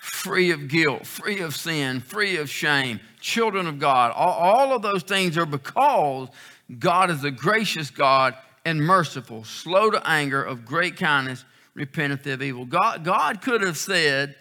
free 0.00 0.50
of 0.50 0.66
guilt, 0.66 1.06
free 1.06 1.40
of 1.40 1.54
sin, 1.54 2.00
free 2.00 2.38
of 2.38 2.48
shame, 2.48 2.98
children 3.20 3.66
of 3.66 3.78
God. 3.78 4.12
All, 4.12 4.32
all 4.32 4.74
of 4.74 4.80
those 4.80 5.02
things 5.02 5.36
are 5.36 5.44
because 5.44 6.28
God 6.78 7.10
is 7.10 7.22
a 7.22 7.30
gracious 7.30 7.90
God 7.90 8.34
and 8.64 8.80
merciful, 8.80 9.44
slow 9.44 9.90
to 9.90 10.02
anger, 10.08 10.42
of 10.42 10.64
great 10.64 10.96
kindness, 10.96 11.44
repenteth 11.74 12.26
of 12.26 12.42
evil. 12.42 12.64
God, 12.64 13.04
God 13.04 13.42
could 13.42 13.60
have 13.60 13.76
said 13.76 14.36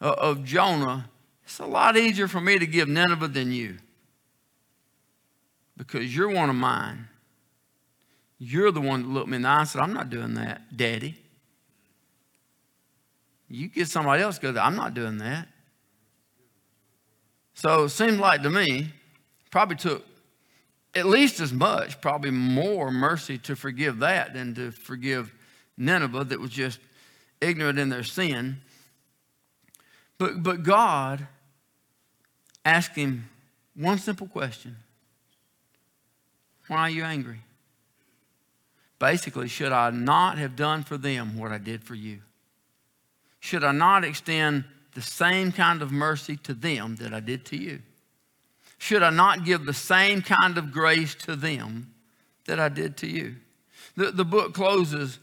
uh, 0.00 0.14
of 0.18 0.44
Jonah, 0.44 1.10
it's 1.42 1.58
a 1.58 1.66
lot 1.66 1.96
easier 1.96 2.28
for 2.28 2.40
me 2.40 2.56
to 2.56 2.66
give 2.66 2.88
Nineveh 2.88 3.28
than 3.28 3.50
you 3.50 3.78
because 5.76 6.14
you're 6.14 6.30
one 6.30 6.48
of 6.48 6.56
mine. 6.56 7.08
You're 8.38 8.70
the 8.70 8.80
one 8.80 9.02
that 9.02 9.08
looked 9.08 9.28
me 9.28 9.36
in 9.36 9.42
the 9.42 9.48
eye 9.48 9.60
and 9.60 9.68
said, 9.68 9.82
I'm 9.82 9.94
not 9.94 10.10
doing 10.10 10.34
that, 10.34 10.76
Daddy. 10.76 11.16
You 13.48 13.68
get 13.68 13.88
somebody 13.88 14.22
else 14.22 14.38
go, 14.38 14.54
I'm 14.58 14.76
not 14.76 14.94
doing 14.94 15.18
that. 15.18 15.48
So 17.54 17.84
it 17.84 17.90
seemed 17.90 18.18
like 18.18 18.42
to 18.42 18.50
me, 18.50 18.92
probably 19.50 19.76
took 19.76 20.04
at 20.94 21.06
least 21.06 21.40
as 21.40 21.52
much, 21.52 22.00
probably 22.00 22.30
more 22.30 22.90
mercy 22.90 23.38
to 23.38 23.54
forgive 23.54 23.98
that 23.98 24.34
than 24.34 24.54
to 24.54 24.70
forgive 24.70 25.32
Nineveh 25.76 26.24
that 26.24 26.40
was 26.40 26.50
just 26.50 26.80
ignorant 27.40 27.78
in 27.78 27.90
their 27.90 28.02
sin. 28.02 28.58
But, 30.18 30.42
but 30.42 30.62
God 30.62 31.26
asked 32.64 32.96
him 32.96 33.28
one 33.74 33.98
simple 33.98 34.26
question 34.26 34.76
Why 36.68 36.78
are 36.78 36.90
you 36.90 37.04
angry? 37.04 37.40
Basically, 38.98 39.48
should 39.48 39.72
I 39.72 39.90
not 39.90 40.38
have 40.38 40.56
done 40.56 40.82
for 40.82 40.96
them 40.96 41.36
what 41.36 41.52
I 41.52 41.58
did 41.58 41.84
for 41.84 41.94
you? 41.94 42.20
Should 43.40 43.64
I 43.64 43.72
not 43.72 44.04
extend 44.04 44.64
the 44.94 45.02
same 45.02 45.52
kind 45.52 45.82
of 45.82 45.92
mercy 45.92 46.36
to 46.38 46.54
them 46.54 46.96
that 46.96 47.12
I 47.12 47.20
did 47.20 47.44
to 47.46 47.56
you? 47.56 47.80
Should 48.78 49.02
I 49.02 49.10
not 49.10 49.44
give 49.44 49.64
the 49.64 49.74
same 49.74 50.22
kind 50.22 50.58
of 50.58 50.72
grace 50.72 51.14
to 51.26 51.36
them 51.36 51.94
that 52.46 52.60
I 52.60 52.68
did 52.68 52.96
to 52.98 53.06
you? 53.06 53.36
The, 53.96 54.10
the 54.10 54.24
book 54.24 54.54
closes 54.54 55.18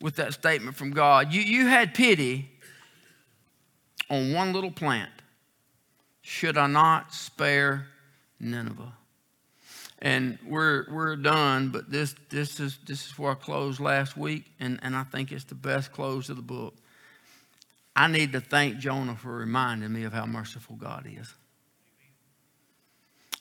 with 0.00 0.16
that 0.16 0.34
statement 0.34 0.76
from 0.76 0.90
God. 0.90 1.32
You, 1.32 1.40
you 1.40 1.66
had 1.66 1.94
pity 1.94 2.48
on 4.10 4.32
one 4.32 4.52
little 4.52 4.70
plant. 4.70 5.10
Should 6.22 6.56
I 6.56 6.66
not 6.66 7.14
spare 7.14 7.86
Nineveh? 8.38 8.92
And 10.00 10.38
we're, 10.46 10.86
we're 10.92 11.16
done, 11.16 11.68
but 11.70 11.90
this, 11.90 12.14
this, 12.28 12.58
is, 12.58 12.78
this 12.86 13.06
is 13.06 13.18
where 13.18 13.32
I 13.32 13.34
closed 13.34 13.78
last 13.78 14.16
week, 14.16 14.46
and, 14.58 14.80
and 14.82 14.96
I 14.96 15.04
think 15.04 15.30
it's 15.30 15.44
the 15.44 15.54
best 15.54 15.92
close 15.92 16.28
of 16.28 16.36
the 16.36 16.42
book. 16.42 16.74
I 17.94 18.08
need 18.08 18.32
to 18.32 18.40
thank 18.40 18.78
Jonah 18.78 19.16
for 19.16 19.36
reminding 19.36 19.92
me 19.92 20.04
of 20.04 20.12
how 20.12 20.26
merciful 20.26 20.76
God 20.76 21.06
is. 21.06 21.32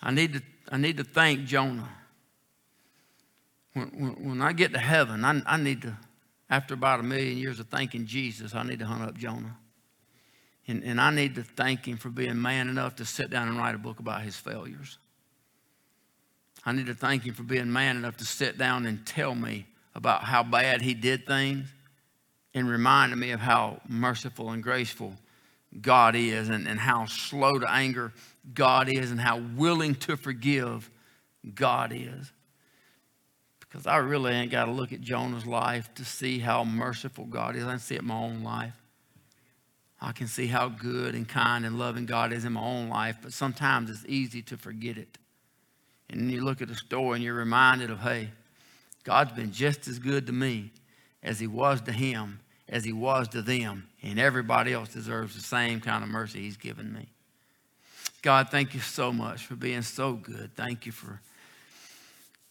I 0.02 0.12
need 0.12 0.34
to, 0.34 0.42
I 0.70 0.78
need 0.78 0.98
to 0.98 1.04
thank 1.04 1.46
Jonah. 1.46 1.90
When, 3.74 3.88
when, 3.88 4.30
when 4.30 4.42
I 4.42 4.52
get 4.52 4.74
to 4.74 4.80
heaven, 4.80 5.24
I, 5.24 5.42
I 5.46 5.58
need 5.58 5.84
to 5.84 5.98
after 6.52 6.74
about 6.74 7.00
a 7.00 7.04
million 7.04 7.38
years 7.38 7.62
of 7.62 7.68
thanking 7.70 8.06
Jesus, 8.06 8.54
I 8.54 8.64
need 8.64 8.80
to 8.80 8.86
hunt 8.86 9.04
up 9.04 9.18
Jonah. 9.18 9.56
And, 10.68 10.84
and 10.84 11.00
I 11.00 11.10
need 11.10 11.36
to 11.36 11.44
thank 11.44 11.88
him 11.88 11.96
for 11.96 12.10
being 12.10 12.40
man 12.40 12.68
enough 12.68 12.98
to 12.98 13.06
sit 13.06 13.30
down 13.30 13.48
and 13.48 13.58
write 13.58 13.74
a 13.74 13.78
book 13.78 14.00
about 14.00 14.22
his 14.22 14.36
failures. 14.36 14.98
I 16.66 16.74
need 16.74 16.88
to 16.88 16.94
thank 16.94 17.24
him 17.24 17.34
for 17.34 17.44
being 17.44 17.72
man 17.72 17.96
enough 17.96 18.18
to 18.18 18.26
sit 18.26 18.58
down 18.58 18.86
and 18.86 19.06
tell 19.06 19.34
me 19.34 19.66
about 19.96 20.26
how 20.26 20.44
bad 20.44 20.82
he 20.82 20.94
did 20.94 21.26
things 21.26 21.70
and 22.54 22.70
reminded 22.70 23.18
me 23.18 23.32
of 23.32 23.40
how 23.40 23.80
merciful 23.88 24.52
and 24.52 24.62
graceful 24.62 25.16
God 25.80 26.16
is 26.16 26.50
and, 26.50 26.68
and 26.68 26.80
how 26.80 27.06
slow 27.06 27.58
to 27.60 27.72
anger 27.72 28.12
God 28.54 28.90
is 28.90 29.12
and 29.12 29.20
how 29.20 29.40
willing 29.56 29.96
to 29.96 30.18
forgive 30.18 30.90
God 31.56 31.94
is. 31.94 32.32
Because 33.60 33.88
I 33.88 33.98
really 33.98 34.34
ain't 34.34 34.52
got 34.52 34.66
to 34.66 34.72
look 34.72 34.92
at 34.92 35.00
Jonah's 35.00 35.46
life 35.46 35.94
to 35.96 36.04
see 36.04 36.40
how 36.40 36.66
merciful 36.66 37.26
God 37.26 37.56
is. 37.56 37.64
I 37.64 37.72
can 37.72 37.80
see 37.80 37.96
it 37.96 38.02
in 38.02 38.08
my 38.08 38.16
own 38.16 38.44
life. 38.44 38.74
I 40.02 40.12
can 40.12 40.28
see 40.28 40.48
how 40.48 40.68
good 40.68 41.16
and 41.16 41.30
kind 41.30 41.66
and 41.66 41.78
loving 41.78 42.06
God 42.06 42.34
is 42.34 42.44
in 42.44 42.54
my 42.54 42.62
own 42.62 42.90
life, 42.90 43.18
but 43.22 43.34
sometimes 43.34 43.90
it's 43.90 44.04
easy 44.08 44.42
to 44.44 44.58
forget 44.58 44.98
it. 44.98 45.20
And 46.10 46.30
you 46.32 46.44
look 46.44 46.62
at 46.62 46.68
the 46.68 46.76
story 46.76 47.18
and 47.18 47.24
you're 47.24 47.36
reminded 47.36 47.92
of, 47.92 48.00
hey, 48.00 48.32
God's 49.04 49.32
been 49.32 49.52
just 49.52 49.88
as 49.88 50.00
good 50.00 50.26
to 50.28 50.34
me 50.34 50.72
as 51.24 51.40
he 51.40 51.48
was 51.48 51.82
to 51.82 51.92
him, 51.92 52.40
as 52.68 52.84
he 52.84 52.94
was 52.94 53.28
to 53.30 53.42
them, 53.42 53.88
and 54.02 54.20
everybody 54.20 54.74
else 54.74 54.90
deserves 54.90 55.36
the 55.36 55.42
same 55.42 55.80
kind 55.82 56.04
of 56.04 56.10
mercy 56.10 56.42
he's 56.42 56.58
given 56.58 56.94
me. 56.94 57.10
God, 58.22 58.50
thank 58.50 58.74
you 58.74 58.80
so 58.80 59.12
much 59.12 59.46
for 59.46 59.56
being 59.56 59.82
so 59.82 60.14
good. 60.14 60.56
Thank 60.56 60.86
you 60.86 60.92
for, 60.92 61.20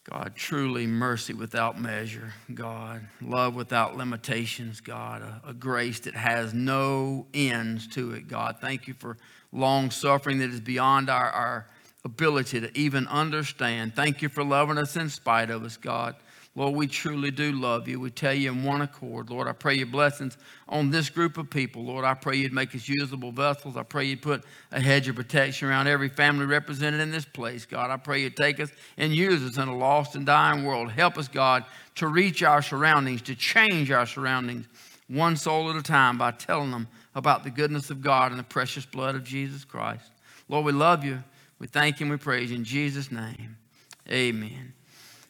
God, 0.05 0.35
truly 0.35 0.87
mercy 0.87 1.33
without 1.33 1.81
measure, 1.81 2.35
God, 2.53 3.03
love 3.23 3.55
without 3.55 3.97
limitations, 3.97 4.81
God, 4.81 5.23
a, 5.23 5.51
a 5.51 5.55
grace 5.55 6.01
that 6.01 6.15
has 6.15 6.53
no 6.53 7.27
ends 7.33 7.87
to 7.89 8.13
it, 8.13 8.27
God. 8.27 8.57
Thank 8.61 8.89
you 8.89 8.95
for 8.95 9.17
long 9.53 9.91
suffering 9.91 10.39
that 10.39 10.51
is 10.51 10.61
beyond 10.61 11.09
our, 11.09 11.31
our 11.31 11.67
ability 12.05 12.61
to 12.61 12.79
even 12.79 13.07
understand. 13.07 13.95
Thank 13.95 14.23
you 14.23 14.29
for 14.29 14.43
loving 14.43 14.79
us 14.79 14.97
in 14.97 15.09
spite 15.09 15.51
of 15.51 15.63
us, 15.65 15.77
God. 15.77 16.17
Lord, 16.57 16.75
we 16.75 16.89
truly 16.89 17.31
do 17.31 17.53
love 17.53 17.87
you. 17.87 18.01
We 18.01 18.11
tell 18.11 18.35
you 18.35 18.51
in 18.51 18.65
one 18.65 18.83
accord. 18.83 19.31
Lord, 19.31 19.47
I 19.47 19.53
pray 19.53 19.77
your 19.77 19.87
blessings 19.87 20.37
on 20.69 20.91
this 20.91 21.09
group 21.09 21.39
of 21.39 21.49
people. 21.49 21.85
Lord, 21.85 22.05
I 22.05 22.15
pray 22.15 22.37
you'd 22.37 22.53
make 22.53 22.75
us 22.75 22.89
usable 22.89 23.31
vessels. 23.31 23.77
I 23.77 23.85
pray 23.85 24.07
you'd 24.07 24.21
put 24.21 24.43
a 24.73 24.81
hedge 24.81 25.07
of 25.07 25.15
protection 25.15 25.69
around 25.69 25.87
every 25.87 26.09
family 26.09 26.47
represented 26.47 27.01
in 27.01 27.13
this 27.13 27.25
place. 27.25 27.65
God, 27.67 27.91
I 27.91 27.97
pray 27.97 28.23
you'd 28.23 28.37
take 28.37 28.59
us 28.59 28.71
and 28.99 29.15
use 29.15 29.45
us 29.45 29.59
in 29.59 29.69
a 29.69 29.77
lost 29.77 30.17
and 30.17 30.27
dying 30.27 30.65
world. 30.65 30.91
Help 30.91 31.19
us, 31.19 31.29
God, 31.29 31.65
to 31.95 32.09
reach 32.09 32.43
our 32.43 32.63
surroundings, 32.63 33.23
to 33.23 33.37
change 33.37 33.93
our 33.93 34.07
surroundings 34.07 34.67
one 35.11 35.37
soul 35.37 35.71
at 35.71 35.77
a 35.77 35.83
time 35.83 36.19
by 36.19 36.31
telling 36.31 36.71
them 36.71 36.89
about 37.15 37.43
the 37.43 37.51
goodness 37.51 37.91
of 37.91 38.01
God 38.01 38.31
and 38.31 38.39
the 38.39 38.45
precious 38.45 38.87
blood 38.87 39.15
of 39.15 39.25
Jesus 39.25 39.65
Christ. 39.65 40.11
Lord, 40.49 40.65
we 40.65 40.73
love 40.73 41.05
you. 41.05 41.23
We 41.59 41.67
thank 41.67 42.01
you 42.01 42.05
and 42.05 42.13
we 42.13 42.17
praise 42.17 42.51
you 42.51 42.57
in 42.57 42.65
Jesus' 42.65 43.11
name. 43.11 43.57
Amen. 44.09 44.73